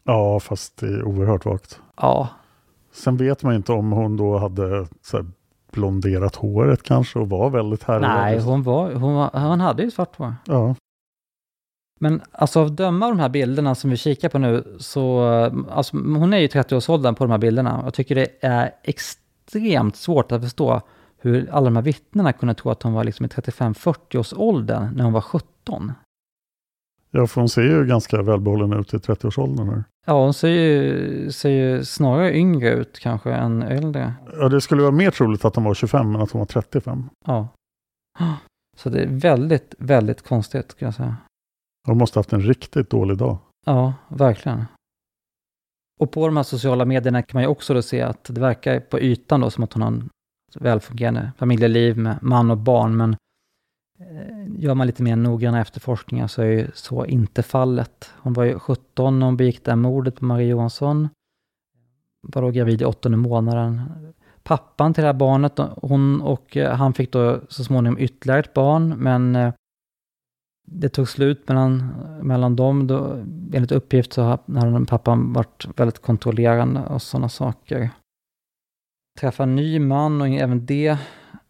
[0.03, 1.79] Ja, fast det är oerhört vagt.
[1.95, 2.29] Ja,
[2.91, 5.25] Sen vet man inte om hon då hade så
[5.71, 8.07] blonderat håret kanske och var väldigt härlig.
[8.07, 10.35] nej, hon, var, hon, var, hon hade ju svart hår.
[10.45, 10.75] Ja,
[11.99, 15.21] Men alltså av döma av de här bilderna som vi kikar på nu, så
[15.71, 17.81] alltså, hon är ju 30-årsåldern på de här bilderna.
[17.83, 20.81] Jag tycker det är extremt svårt att förstå
[21.17, 24.95] hur alla de här vittnena kunde tro att hon var liksom i 35-40 års åldern
[24.95, 25.93] när hon var 17.
[27.11, 29.69] ja för hon ser ju ganska välbehållen ut i 30-årsåldern.
[29.69, 29.83] Här.
[30.05, 34.13] Ja, hon ser ju, ser ju snarare yngre ut kanske än äldre.
[34.39, 37.09] Ja, det skulle vara mer troligt att hon var 25 än att hon var 35.
[37.25, 37.47] Ja.
[38.77, 41.15] Så det är väldigt, väldigt konstigt ska jag säga.
[41.87, 43.37] Hon måste haft en riktigt dålig dag.
[43.65, 44.65] Ja, verkligen.
[45.99, 48.79] Och på de här sociala medierna kan man ju också då se att det verkar
[48.79, 50.09] på ytan då som att hon har en
[50.55, 53.15] välfungerande familjeliv med man och barn, men
[53.99, 58.11] eh, gör man lite mer noggranna efterforskningar så är ju så inte fallet.
[58.17, 61.09] Hon var ju 17 när hon begick det här mordet på Marie Johansson.
[62.21, 63.81] Var då gravid i åttonde månaden.
[64.43, 68.53] Pappan till det här barnet, hon och eh, han fick då så småningom ytterligare ett
[68.53, 69.53] barn, men eh,
[70.67, 72.87] det tog slut mellan, mellan dem.
[72.87, 77.89] Då, enligt uppgift så hade pappan varit väldigt kontrollerande och sådana saker.
[79.19, 80.97] Träffa en ny man och även det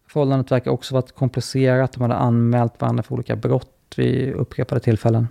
[0.06, 1.92] förhållandet verkar också varit komplicerat.
[1.92, 5.28] De hade anmält varandra för olika brott vid upprepade tillfällen.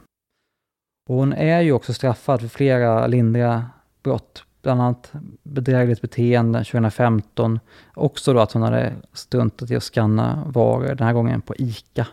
[1.10, 3.69] Och hon är ju också straffad för flera lindriga
[4.04, 5.12] brott, bland annat
[5.43, 7.60] bedrägligt beteende 2015.
[7.93, 12.08] Också då att hon hade struntat i att skanna varor, den här gången på ICA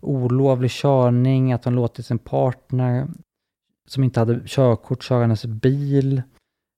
[0.00, 3.08] olovlig körning, att hon låtit sin partner
[3.88, 6.22] som inte hade körkort köra hennes bil.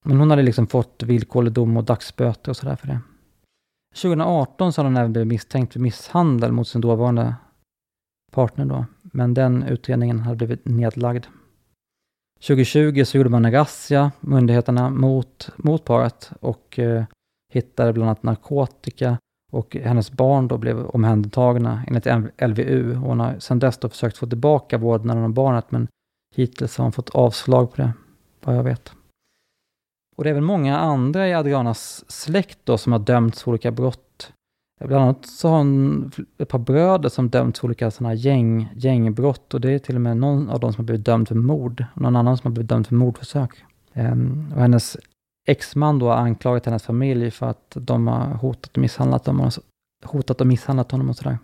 [0.02, 3.00] Men hon hade liksom fått villkorlig dom och dagsböter och sådär för det.
[3.94, 7.34] 2018 så hade hon även blivit misstänkt för misshandel mot sin dåvarande
[8.32, 11.26] partner då, men den utredningen hade blivit nedlagd.
[12.46, 17.04] 2020 så gjorde man en razzia, myndigheterna, mot, mot paret och eh,
[17.52, 19.18] hittade bland annat narkotika
[19.52, 22.06] och hennes barn då blev omhändertagna enligt
[22.40, 22.94] LVU.
[22.94, 25.88] Hon har sedan dess då försökt få tillbaka vårdnaden om barnet men
[26.34, 27.92] hittills har hon fått avslag på det,
[28.40, 28.92] vad jag vet.
[30.22, 33.70] Och det är även många andra i Adrianas släkt då som har dömts för olika
[33.70, 34.32] brott.
[34.84, 39.54] Bland annat så har hon ett par bröder som dömts för olika sådana gäng, gängbrott
[39.54, 41.84] och det är till och med någon av dem som har blivit dömd för mord
[41.94, 43.64] och någon annan som har blivit dömd för mordförsök.
[43.92, 44.96] Ehm, och hennes
[45.48, 49.52] exman då har anklagat hennes familj för att de har hotat och misshandlat dem och,
[50.04, 51.38] hotat och misshandlat honom och sådär.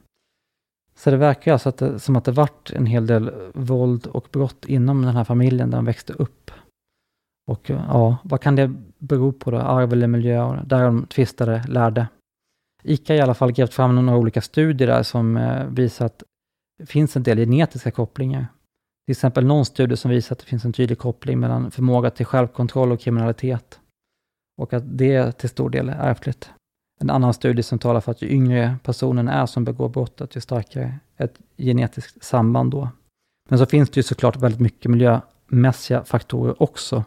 [0.96, 4.28] Så det verkar alltså att det, som att det varit en hel del våld och
[4.32, 6.50] brott inom den här familjen där de växte upp.
[7.48, 9.58] Och eh, ja, vad kan det bero på då?
[9.58, 10.62] Arv eller miljö?
[10.66, 12.08] Där de tvistade lärde.
[12.82, 16.22] ICA i alla fall grävt fram några olika studier där som eh, visar att
[16.78, 18.46] det finns en del genetiska kopplingar.
[19.06, 22.26] Till exempel någon studie som visar att det finns en tydlig koppling mellan förmåga till
[22.26, 23.80] självkontroll och kriminalitet.
[24.60, 26.50] Och att det till stor del är ärftligt.
[27.00, 30.40] En annan studie som talar för att ju yngre personen är som begår brottet, ju
[30.40, 32.88] starkare ett genetiskt samband då.
[33.48, 37.04] Men så finns det ju såklart väldigt mycket miljömässiga faktorer också.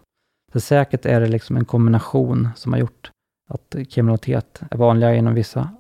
[0.54, 3.12] Så säkert är det liksom en kombination som har gjort
[3.50, 5.76] att kriminalitet är vanligare inom vissa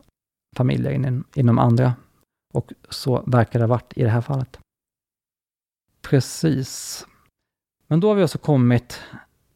[0.57, 1.93] familjer än inom andra.
[2.53, 4.59] Och så verkar det ha varit i det här fallet.
[6.01, 7.05] Precis.
[7.87, 9.01] Men då har vi också kommit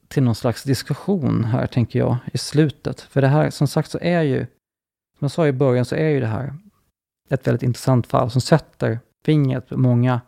[0.08, 3.02] till någon slags diskussion här, tänker jag, i slutet.
[3.02, 4.40] För det här, som sagt, så är ju,
[5.18, 6.54] som jag sa i början, så är ju det här
[7.30, 10.22] ett väldigt intressant fall som sätter fingret på många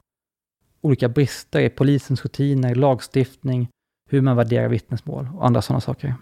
[0.82, 3.70] olika brister i polisens rutiner, lagstiftning,
[4.08, 6.16] hur man värderar vittnesmål och andra sådana saker.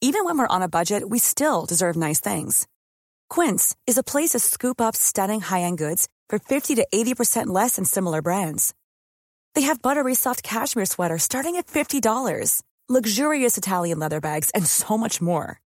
[0.00, 2.66] Even when we're on a budget we still deserve nice things.
[3.28, 7.76] Quince is a place to scoop up stunning high-end goods for 50 to 80% less
[7.76, 8.74] than similar brands.
[9.54, 14.96] They have buttery soft cashmere sweaters starting at $50, luxurious Italian leather bags, and so
[14.96, 15.60] much more.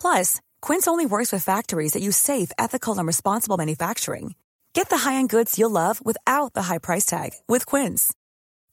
[0.00, 4.34] Plus, Quince only works with factories that use safe, ethical, and responsible manufacturing.
[4.74, 8.12] Get the high-end goods you'll love without the high price tag with Quince.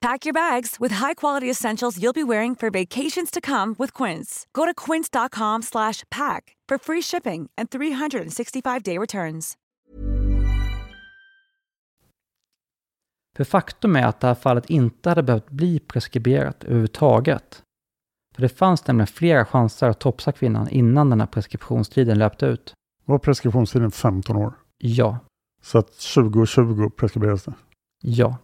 [0.00, 4.46] Pack your bags with high-quality essentials you'll be wearing for vacations to come with Quince.
[4.52, 9.56] Go to quince.com/pack for free shipping and 365-day returns.
[13.36, 17.62] För faktum är att det här fallet inte hade behövt bli preskriberat överhuvudtaget.
[18.34, 22.72] För det fanns nämligen flera chanser att topsa kvinnan innan den här preskriptionstiden löpte ut.
[23.04, 24.54] Var preskriptionstiden 15 år?
[24.78, 25.18] Ja.
[25.62, 27.52] Så att 2020 preskriberas det?
[28.02, 28.36] Ja.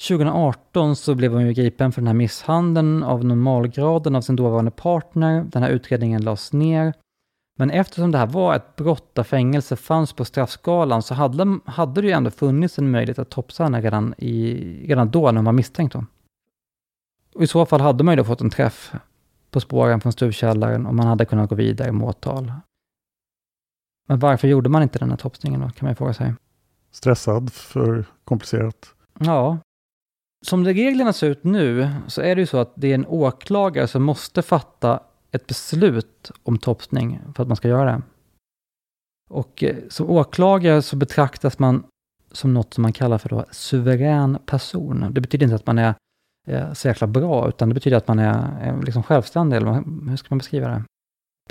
[0.00, 4.70] 2018 så blev hon ju gripen för den här misshandeln av normalgraden av sin dåvarande
[4.70, 5.44] partner.
[5.44, 6.92] Den här utredningen lades ner
[7.56, 12.00] men eftersom det här var ett brott där fängelse fanns på straffskalan så hade, hade
[12.00, 14.54] det ju ändå funnits en möjlighet att topsa henne redan, i,
[14.88, 15.92] redan då när hon var misstänkt.
[15.92, 16.04] Då.
[17.34, 18.92] Och I så fall hade man ju då fått en träff
[19.50, 22.52] på spåren från stuvkällaren och man hade kunnat gå vidare med åtal.
[24.06, 26.34] Men varför gjorde man inte den här topsningen då, kan man ju fråga sig.
[26.90, 28.94] Stressad, för komplicerat.
[29.18, 29.58] Ja.
[30.44, 33.86] Som reglerna ser ut nu så är det ju så att det är en åklagare
[33.86, 35.00] som måste fatta
[35.32, 38.02] ett beslut om topsning för att man ska göra det.
[39.30, 41.84] Och eh, som åklagare så betraktas man
[42.32, 45.06] som något som man kallar för då suverän person.
[45.10, 45.94] Det betyder inte att man är
[46.48, 49.72] eh, så jäkla bra, utan det betyder att man är eh, liksom självständig, eller
[50.10, 50.82] hur ska man beskriva det?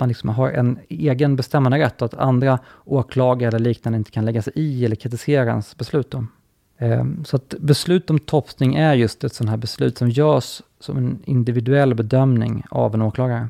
[0.00, 4.24] Man liksom har en egen bestämmande rätt och att andra åklagare eller liknande inte kan
[4.24, 6.10] lägga sig i eller kritisera ens beslut.
[6.10, 6.26] Då.
[6.84, 10.96] Ehm, så att beslut om topsning är just ett sådant här beslut som görs som
[10.96, 13.48] en individuell bedömning av en åklagare.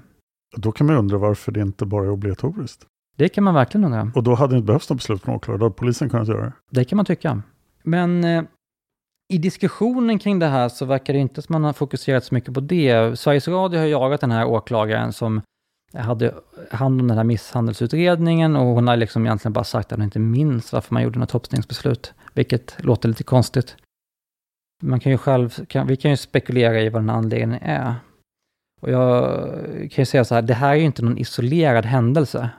[0.56, 2.86] Då kan man undra varför det inte bara är obligatoriskt.
[3.16, 4.12] Det kan man verkligen undra.
[4.14, 6.44] Och då hade det inte behövts något beslut från åklagare, då hade polisen kunnat göra
[6.44, 6.52] det.
[6.70, 7.42] Det kan man tycka.
[7.82, 8.44] Men eh,
[9.32, 12.54] i diskussionen kring det här så verkar det inte som man har fokuserat så mycket
[12.54, 13.18] på det.
[13.18, 15.40] Sveriges Radio har jagat den här åklagaren som
[16.02, 16.34] hade
[16.70, 20.18] hand om den här misshandelsutredningen och hon har liksom egentligen bara sagt att hon inte
[20.18, 23.76] minns varför man gjorde något toppsningsbeslut, vilket låter lite konstigt.
[24.82, 27.94] Man kan ju själv, kan, vi kan ju spekulera i vad den anledningen är.
[28.80, 32.50] Och jag kan ju säga så här, det här är ju inte någon isolerad händelse.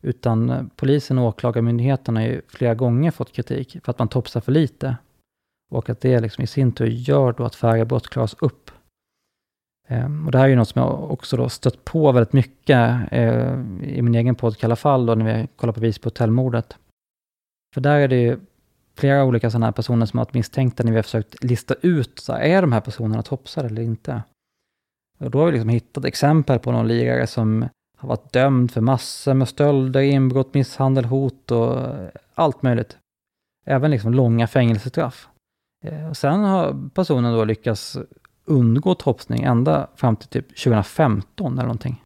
[0.00, 4.52] Utan polisen och åklagarmyndigheten har ju flera gånger fått kritik för att man topsar för
[4.52, 4.96] lite.
[5.70, 8.70] Och att det liksom i sin tur gör då att färre brott klaras upp.
[9.88, 13.12] Ehm, och det här är ju något som jag också då stött på väldigt mycket
[13.12, 16.76] eh, i min egen podd i alla fall, då, när vi kollar på Visby hotellmordet.
[17.74, 18.38] För där är det ju
[18.96, 22.18] flera olika sådana här personer som har varit misstänkta när vi har försökt lista ut,
[22.18, 24.22] så här, är de här personerna topsar eller inte?
[25.18, 28.80] Och då har vi liksom hittat exempel på någon lirare som har varit dömd för
[28.80, 32.98] massor med stölder, inbrott, misshandel, hot och eh, allt möjligt.
[33.64, 35.28] Även liksom långa fängelsestraff.
[35.84, 37.98] Eh, och sen har personen då lyckats
[38.46, 42.02] undgå topsning ända fram till typ 2015 eller någonting.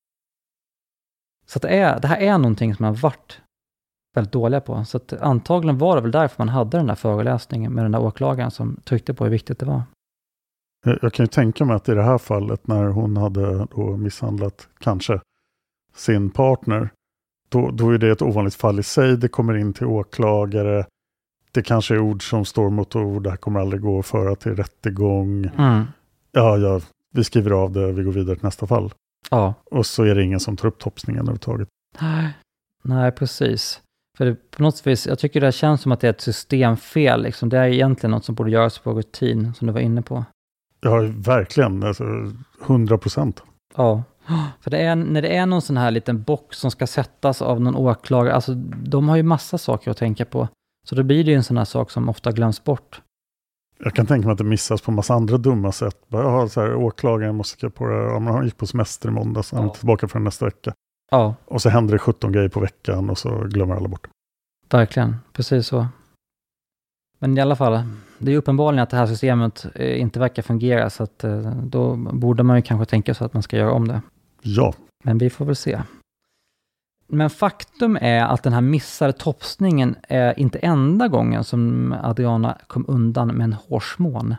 [1.47, 3.41] Så det, är, det här är någonting som man varit
[4.14, 4.84] väldigt dåliga på.
[4.84, 8.01] Så att antagligen var det väl därför man hade den där föreläsningen med den där
[8.01, 9.82] åklagaren som tryckte på hur viktigt det var.
[11.03, 14.68] Jag kan ju tänka mig att i det här fallet när hon hade då misshandlat
[14.78, 15.20] kanske
[15.95, 16.91] sin partner,
[17.49, 19.16] då, då är det ett ovanligt fall i sig.
[19.16, 20.86] Det kommer in till åklagare.
[21.53, 23.22] Det kanske är ord som står mot ord.
[23.22, 25.45] Det här kommer aldrig gå att föra till rättegång.
[25.59, 25.84] Mm.
[26.32, 26.80] Ja, ja,
[27.12, 28.92] vi skriver av det, vi går vidare till nästa fall.
[29.30, 29.54] Ja.
[29.64, 31.68] Och så är det ingen som tar upp topsningen överhuvudtaget.
[32.00, 32.32] Nej,
[32.82, 33.80] nej precis.
[34.18, 37.22] För det, på något vis, jag tycker det känns som att det är ett systemfel.
[37.22, 37.48] Liksom.
[37.48, 40.24] Det är egentligen något som borde göras på rutin, som du var inne på.
[40.80, 41.82] Ja, verkligen.
[41.82, 42.04] Alltså,
[42.66, 43.42] 100 procent.
[43.76, 44.02] Ja,
[44.60, 47.60] för det är, när det är någon sån här liten box som ska sättas av
[47.60, 48.54] någon åklagare, alltså
[48.84, 50.48] de har ju massa saker att tänka på.
[50.88, 53.02] Så då blir det ju en sån här sak som ofta glöms bort.
[53.84, 55.96] Jag kan tänka mig att det missas på massa andra dumma sätt.
[56.08, 57.94] Bara, jaha, så här, åklagaren måste skriva på det.
[57.96, 59.74] Ja, men han gick på semester i måndags, han är Ja.
[59.74, 60.72] tillbaka förrän nästa vecka.
[61.10, 64.06] Ja, Och så händer det 17 grejer på veckan och så glömmer alla bort
[64.70, 65.16] verkligen.
[65.32, 65.86] Precis så.
[67.18, 67.82] Men i alla fall,
[68.18, 71.96] det är uppenbarligen att det här systemet eh, inte verkar fungera, så att eh, då
[71.96, 74.00] borde man ju kanske tänka sig att man ska göra om det.
[74.42, 74.74] Ja,
[75.04, 75.82] Men vi får väl se.
[77.12, 82.84] Men faktum är att den här missade topsningen är inte enda gången som Adriana kom
[82.88, 84.34] undan med en hårsmån.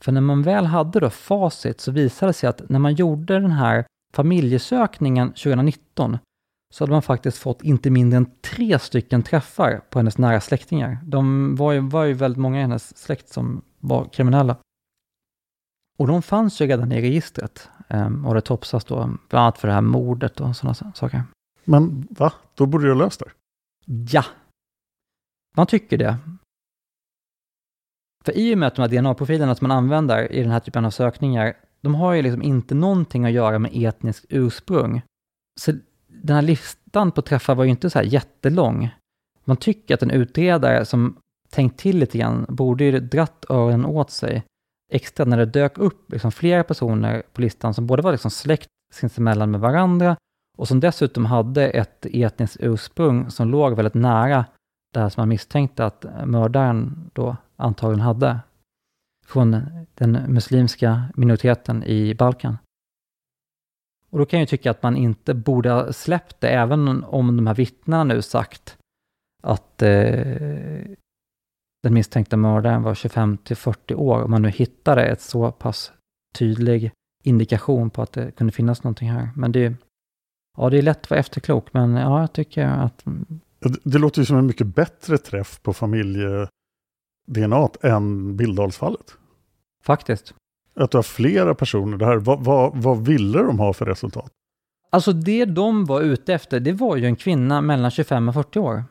[0.00, 3.40] För när man väl hade då facit så visade det sig att när man gjorde
[3.40, 3.84] den här
[4.14, 6.18] familjesökningen 2019
[6.74, 10.98] så hade man faktiskt fått inte mindre än tre stycken träffar på hennes nära släktingar.
[11.04, 14.56] De var ju, var ju väldigt många i hennes släkt som var kriminella.
[15.98, 17.68] Och de fanns ju redan i registret.
[17.88, 18.96] Ehm, och det topsas då
[19.28, 21.22] bland annat för det här mordet och sådana saker
[21.66, 22.32] men va?
[22.54, 23.30] Då borde jag löst det.
[24.12, 24.24] Ja,
[25.56, 26.18] man tycker det.
[28.24, 30.84] För i och med att de här DNA-profilerna som man använder i den här typen
[30.84, 35.02] av sökningar, de har ju liksom inte någonting att göra med etniskt ursprung.
[35.60, 35.72] Så
[36.06, 38.90] den här listan på träffar var ju inte så här jättelång.
[39.44, 41.16] Man tycker att en utredare som
[41.50, 44.44] tänkt till lite grann borde ju dratt öronen åt sig
[44.92, 48.68] extra när det dök upp liksom flera personer på listan som både var liksom släkt
[48.94, 50.16] sinsemellan med varandra
[50.56, 54.44] och som dessutom hade ett etniskt ursprung som låg väldigt nära
[54.92, 58.40] det här som man misstänkte att mördaren då antagligen hade
[59.26, 59.56] från
[59.94, 62.58] den muslimska minoriteten i Balkan.
[64.10, 67.36] Och då kan jag ju tycka att man inte borde ha släppt det, även om
[67.36, 68.78] de här vittnena nu sagt
[69.42, 70.96] att eh,
[71.82, 75.92] den misstänkta mördaren var 25 till 40 år, om man nu hittade ett så pass
[76.38, 76.90] tydlig
[77.24, 79.28] indikation på att det kunde finnas någonting här.
[79.36, 79.74] Men det är,
[80.56, 83.02] ja, det är lätt att vara efterklok, men ja, jag tycker att
[83.60, 89.14] Ja, Det, det låter ju som en mycket bättre träff på familje-DNA än Bildalsfallet.
[89.84, 90.34] faktiskt.
[90.76, 92.16] Att du har flera personer där.
[92.16, 94.30] Vad, vad, vad ville de ha för resultat?
[94.90, 98.58] Alltså det de var ute efter, det var ju en kvinna mellan 25 och 40
[98.58, 98.84] år.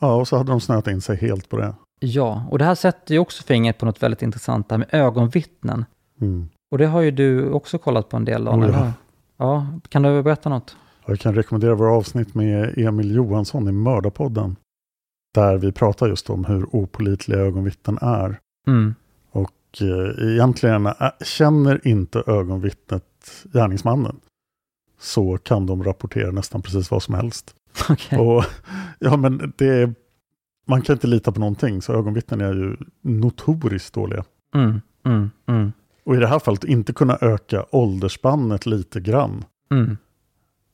[0.00, 1.74] Ja, och så hade de snöat in sig helt på det.
[2.00, 4.88] Ja, och det här sätter ju också fingret på något väldigt intressant, det här med
[4.92, 5.84] ögonvittnen.
[6.20, 6.48] Mm.
[6.70, 8.70] Och det har ju du också kollat på en del, Oh, Daniel.
[8.72, 8.76] ja.
[8.76, 8.92] eller hur?
[9.36, 10.76] ja, kan du berätta något?
[11.06, 14.56] Jag kan rekommendera våra avsnitt med Emil Johansson i Mördarpodden.
[15.34, 18.38] Där vi pratar just om hur opolitliga ögonvittnen är.
[18.66, 18.94] Mm.
[19.30, 23.04] Och eh, egentligen, äh, känner inte ögonvittnet
[23.52, 24.20] gärningsmannen
[25.00, 27.54] så kan de rapportera nästan precis vad som helst.
[27.90, 28.18] Okej.
[28.18, 28.44] Och,
[28.98, 29.94] ja, men det
[30.64, 34.24] man kan inte lita på någonting, så ögonvittnen är ju notoriskt dåliga.
[34.54, 35.72] Mm, mm, mm,
[36.04, 39.44] Och i det här fallet inte kunna öka åldersspannet lite grann.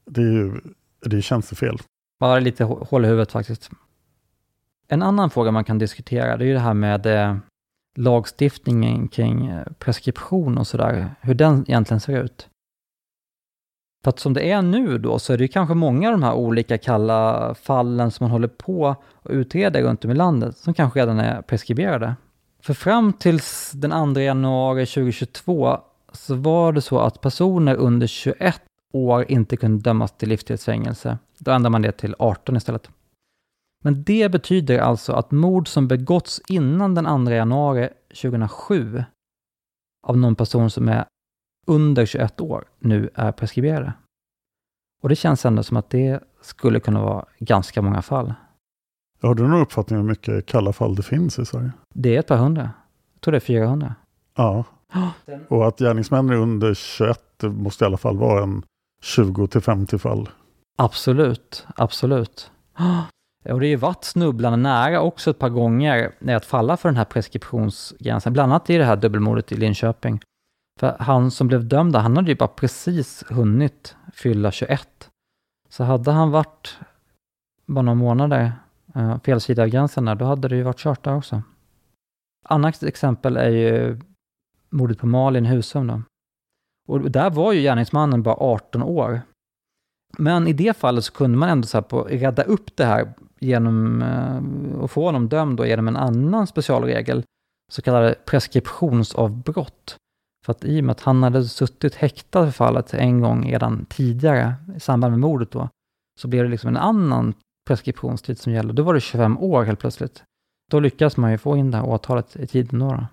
[0.09, 0.61] Det är ju
[1.01, 1.79] det är tjänstefel.
[2.21, 3.71] Bara lite hål i huvudet faktiskt.
[4.89, 7.37] En annan fråga man kan diskutera, det är ju det här med eh,
[7.97, 12.49] lagstiftningen kring eh, preskription och sådär, hur den egentligen ser ut.
[14.05, 16.23] För att som det är nu då, så är det ju kanske många av de
[16.23, 20.75] här olika kalla fallen som man håller på och utreder runt om i landet, som
[20.75, 22.17] kanske redan är preskriberade.
[22.63, 25.79] För fram tills den 2 januari 2022
[26.13, 28.63] så var det så att personer under 21
[28.93, 31.19] år inte kunde dömas till livstidsfängelse.
[31.39, 32.91] Då ändrar man det till 18 istället.
[33.85, 37.89] Men det betyder alltså att mord som begåtts innan den 2 januari
[38.23, 39.05] 2007
[40.07, 41.05] av någon person som är
[41.67, 43.93] under 21 år nu är preskriberade.
[45.03, 48.35] Och det känns ändå som att det skulle kunna vara ganska många fall.
[49.23, 51.73] Har du någon uppfattning om hur mycket kalla fall det finns i Sverige?
[51.95, 52.71] Det är ett par hundra.
[53.13, 53.95] Jag tror det är 400.
[54.35, 54.65] Ja.
[55.49, 58.63] Och att gärningsmän är under 21 det måste i alla fall vara en
[59.03, 60.29] 20 till 50 fall.
[60.79, 62.51] Absolut, absolut.
[63.45, 66.89] Och det har ju varit snubblande nära också ett par gånger när att falla för
[66.89, 70.21] den här preskriptionsgränsen, bland annat i det här dubbelmordet i Linköping.
[70.81, 75.11] För han som blev dömd, han hade ju bara precis hunnit fylla 21.
[75.69, 76.79] Så hade han varit
[77.67, 78.53] bara några månader
[78.95, 81.43] eh, fel sida av gränsen där, då hade det ju varit kört där också.
[82.45, 84.01] Annat exempel är ju
[84.71, 86.03] mordet på Malin Husum då.
[86.89, 89.21] Och där var ju gärningsmannen bara 18 år.
[90.19, 94.03] Men i det fallet så kunde man ändå så på, rädda upp det här genom
[94.03, 97.23] eh, att få honom dömd då genom en annan specialregel,
[97.73, 99.97] så kallade preskriptionsavbrott.
[100.47, 103.85] För att i och med att han hade suttit häktad för fallet en gång redan
[103.85, 105.69] tidigare, i samband med mordet då,
[106.21, 107.35] så blev det liksom en annan
[107.69, 108.73] preskriptionstid som gällde.
[108.73, 110.23] Då var det 25 år helt plötsligt.
[110.71, 112.87] Då lyckades man ju få in det här åtalet i tiden då.
[112.87, 113.07] då.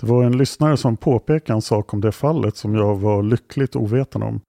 [0.00, 3.76] Det var en lyssnare som påpekade en sak om det fallet som jag var lyckligt
[3.76, 4.40] ovetande om.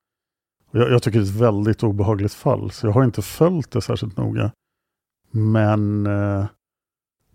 [0.72, 3.82] Jag, jag, tycker det är ett väldigt obehagligt fall, så jag har inte följt det
[3.82, 4.52] särskilt noga.
[5.32, 6.45] Men eh,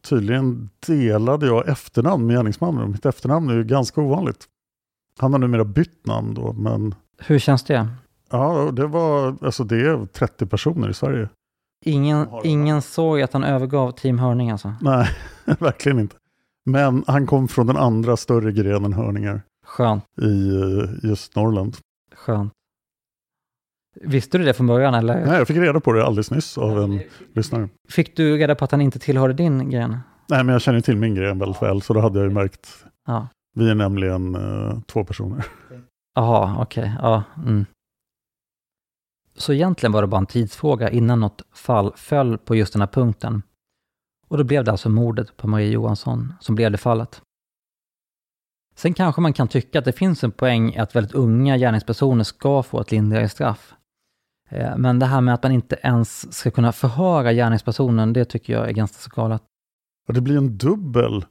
[0.03, 2.91] tydligen delade jag efternamn med gärningsmannen.
[2.91, 4.45] Mitt efternamn är ju ganska ovanligt.
[5.19, 6.95] Han har numera bytt namn då, men...
[7.19, 7.89] Hur känns det?
[8.31, 11.29] Ja, det var, alltså det är 30 personer i Sverige.
[11.85, 14.75] Ingen, ingen såg att han övergav Team Hörning alltså?
[14.81, 15.09] Nej,
[15.59, 16.17] verkligen inte.
[16.65, 19.43] Men han kom från den andra större grenen hörningar.
[19.67, 20.05] Skönt.
[20.23, 21.77] I eh, just Norrland.
[22.15, 22.53] Skönt.
[24.01, 25.27] Visste du det från början eller?
[25.27, 27.01] Nej, jag fick reda på det alldeles nyss av en
[27.35, 27.69] lyssnare.
[27.89, 29.99] Fick du reda på att han inte tillhörde din gren?
[30.29, 32.85] Nej, men jag känner till min gren väldigt väl, så då hade jag ju märkt.
[33.07, 33.29] Ja.
[33.55, 35.47] Vi är nämligen uh, två personer.
[36.15, 36.93] Jaha, okej.
[37.03, 37.23] Ja.
[37.37, 37.67] Mm.
[39.37, 42.87] Så egentligen var det bara en tidsfråga innan något fall föll på just den här
[42.87, 43.43] punkten.
[44.35, 47.23] Och då blev det alltså mordet på Marie Johansson som blev det fallet.
[48.77, 52.25] Sen kanske man kan tycka att det finns en poäng i att väldigt unga gärningspersoner
[52.25, 53.75] ska få ett lindrigare straff.
[54.51, 58.53] Eh, men det här med att man inte ens ska kunna förhöra gärningspersonen, det tycker
[58.53, 59.43] jag är ganska så galet.
[60.09, 61.25] Och det blir en dubbel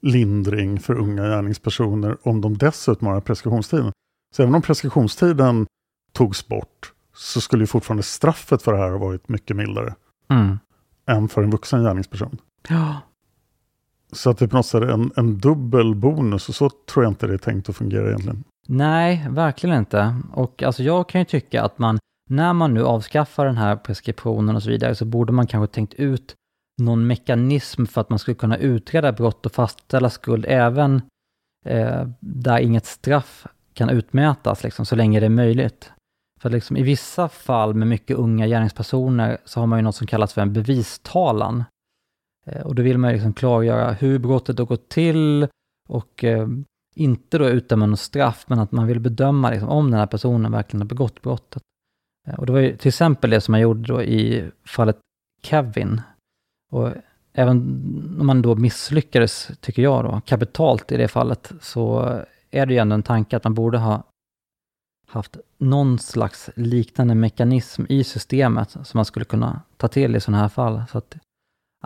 [0.00, 3.92] lindring för unga gärningspersoner om de dessutom har preskriptionstiden.
[4.36, 5.66] Så även om preskriptionstiden
[6.12, 9.94] togs bort så skulle ju fortfarande straffet för det här ha varit mycket mildare.
[10.28, 10.58] Mm.
[11.06, 12.38] Än för en vuxen gärningsperson.
[12.68, 13.00] Ja.
[14.12, 17.10] Så att det på något sätt är en, en dubbel bonus och så tror jag
[17.10, 18.44] inte det är tänkt att fungera egentligen.
[18.68, 20.16] Nej, verkligen inte.
[20.32, 21.98] Och alltså jag kan ju tycka att man,
[22.30, 25.94] när man nu avskaffar den här preskriptionen och så vidare, så borde man kanske tänkt
[25.94, 26.34] ut
[26.82, 31.02] någon mekanism för att man skulle kunna utreda brott och fastställa skuld även
[31.66, 35.92] eh, där inget straff kan utmätas, liksom, så länge det är möjligt.
[36.40, 40.06] För liksom, i vissa fall med mycket unga gärningspersoner så har man ju något som
[40.06, 41.64] kallas för en bevistalan.
[42.48, 45.48] Eh, och då vill man liksom klargöra hur brottet har gått till
[45.88, 46.48] och eh,
[46.94, 50.52] inte då utdöma något straff, men att man vill bedöma liksom, om den här personen
[50.52, 51.62] verkligen har begått brottet.
[52.28, 54.98] Eh, och det var ju till exempel det som man gjorde då i fallet
[55.42, 56.00] Kevin.
[56.72, 56.92] Och
[57.32, 57.56] även
[58.20, 62.00] om man då misslyckades, tycker jag då, kapitalt i det fallet, så
[62.50, 64.02] är det ju ändå en tanke att man borde ha
[65.06, 70.42] haft någon slags liknande mekanism i systemet som man skulle kunna ta till i sådana
[70.42, 70.82] här fall.
[70.92, 71.16] Så att,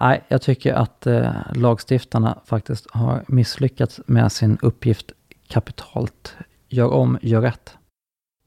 [0.01, 5.12] nej, jag tycker att eh, lagstiftarna faktiskt har misslyckats med sin uppgift
[5.49, 6.36] kapitalt.
[6.68, 7.76] Gör om, gör rätt.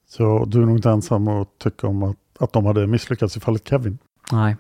[0.08, 3.40] Så du är nog inte ensam att tycka om att, att de hade misslyckats i
[3.40, 3.98] fallet Kevin?
[4.32, 4.58] Nej.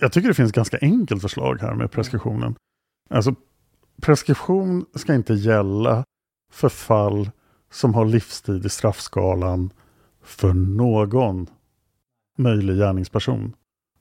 [0.00, 2.54] Jag tycker det finns ganska enkelt förslag här med preskriptionen.
[3.10, 3.34] Alltså,
[4.02, 6.04] preskription ska inte gälla
[6.52, 7.30] för fall
[7.70, 9.72] som har livstid i straffskalan
[10.22, 11.46] för någon
[12.36, 13.52] möjlig gärningsperson.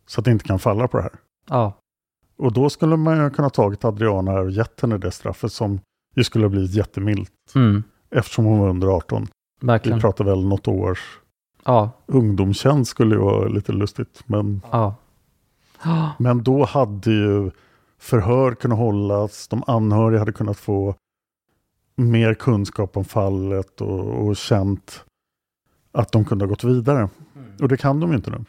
[0.08, 1.14] Så att det inte kan falla på det här.
[1.50, 1.74] Ja.
[2.38, 5.80] Och då skulle man ju kunna tagit Adriana här och gett henne det straffet som
[6.16, 7.32] ju skulle blivit jättemilt.
[7.56, 7.84] Mm.
[8.10, 9.28] Eftersom hon var under 18.
[9.62, 9.98] Verkligen.
[9.98, 11.20] Vi pratar väl något års
[11.66, 11.92] ja.
[12.06, 14.24] ungdomstjänst skulle ju vara lite lustigt.
[14.26, 14.96] Men, ja.
[16.20, 17.52] men då hade ju
[18.00, 20.96] förhör kunnat hållas, de anhöriga hade kunnat få
[21.96, 25.06] mer kunskap om fallet och, och känt
[25.92, 26.98] att de kunde ha gått vidare.
[27.00, 27.48] Mm.
[27.62, 28.46] Och det kan de inte nu.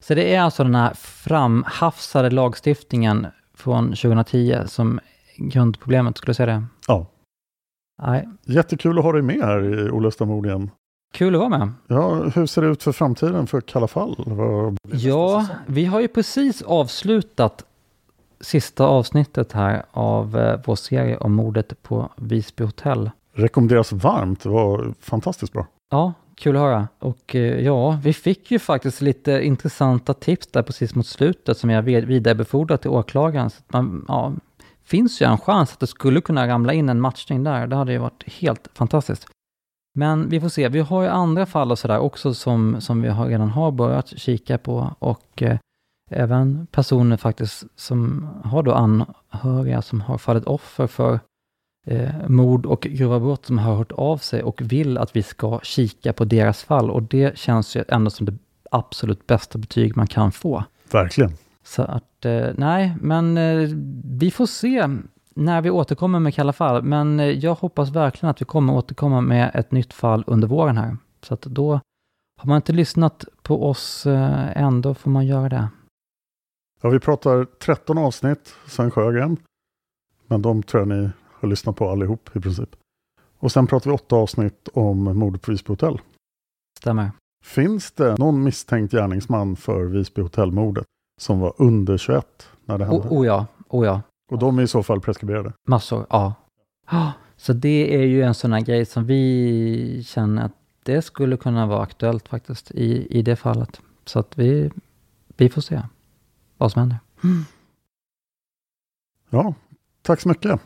[0.00, 5.00] Så det är alltså den här framhafsade lagstiftningen från 2010 som
[5.36, 6.64] grundproblemet, skulle du säga det?
[6.88, 7.06] Ja.
[8.02, 8.28] Nej.
[8.44, 10.70] Jättekul att ha dig med här i Olösta mord igen.
[11.12, 11.72] Kul att vara med.
[11.86, 14.16] Ja, hur ser det ut för framtiden för Kalla fall?
[14.82, 17.64] Ja, vi har ju precis avslutat
[18.40, 23.10] sista avsnittet här av eh, vår serie om mordet på Visby hotell.
[23.32, 25.66] Rekommenderas varmt, det var fantastiskt bra.
[25.90, 26.88] Ja, kul att höra.
[26.98, 31.70] Och eh, ja, vi fick ju faktiskt lite intressanta tips där precis mot slutet som
[31.70, 33.50] jag vid- vidarebefordrat till åklagaren.
[33.50, 34.32] Så att man, ja,
[34.84, 37.66] finns ju en chans att det skulle kunna ramla in en matchning där.
[37.66, 39.26] Det hade ju varit helt fantastiskt.
[39.94, 43.08] Men vi får se, vi har ju andra fall och sådär också som, som vi
[43.08, 45.58] har, redan har börjat kika på och eh,
[46.10, 51.20] även personer faktiskt som har då anhöriga som har fallit offer för
[51.86, 55.60] eh, mord och grova brott som har hört av sig och vill att vi ska
[55.62, 58.38] kika på deras fall och det känns ju ändå som det
[58.70, 60.64] absolut bästa betyg man kan få.
[60.92, 61.32] Verkligen.
[61.62, 63.68] Så att, eh, nej, men eh,
[64.04, 64.88] vi får se
[65.34, 66.82] när vi återkommer med Kalla fall.
[66.82, 70.76] Men eh, jag hoppas verkligen att vi kommer återkomma med ett nytt fall under våren
[70.76, 70.96] här.
[71.22, 71.80] Så att då,
[72.38, 75.68] har man inte lyssnat på oss eh, än, då får man göra det.
[76.82, 79.36] Ja, vi pratar 13 avsnitt, Sven Sjögren.
[80.26, 81.10] Men de tror jag ni
[81.40, 82.76] har lyssnat på allihop i princip.
[83.38, 86.00] Och sen pratar vi åtta avsnitt om mordet på Visby hotell.
[86.78, 87.10] Stämmer.
[87.44, 90.84] Finns det någon misstänkt gärningsman för Visby hotellmordet
[91.20, 92.26] som var under 21
[92.64, 93.08] när det hände?
[93.08, 94.02] O, oh ja, oh ja.
[94.32, 95.52] Och de är i så fall preskriberade.
[95.68, 96.34] Massor, ja.
[97.36, 101.66] Så det är ju en sån här grej som vi känner att det skulle kunna
[101.66, 103.80] vara aktuellt faktiskt i, i det fallet.
[104.04, 104.70] Så att vi,
[105.36, 105.82] vi får se
[106.56, 106.98] vad som händer.
[109.30, 109.54] Ja,
[110.02, 110.60] tack så mycket.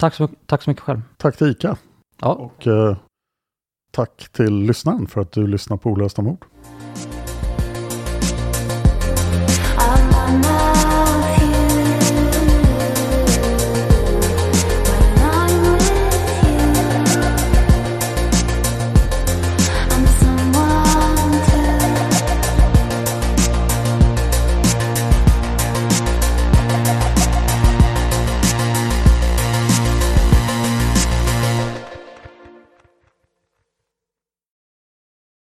[0.00, 1.00] Tack så, tack så mycket själv.
[1.16, 1.76] Tack till ICA.
[2.20, 2.34] Ja.
[2.34, 2.96] Och eh,
[3.90, 6.44] tack till lyssnaren för att du lyssnar på Olösta mord.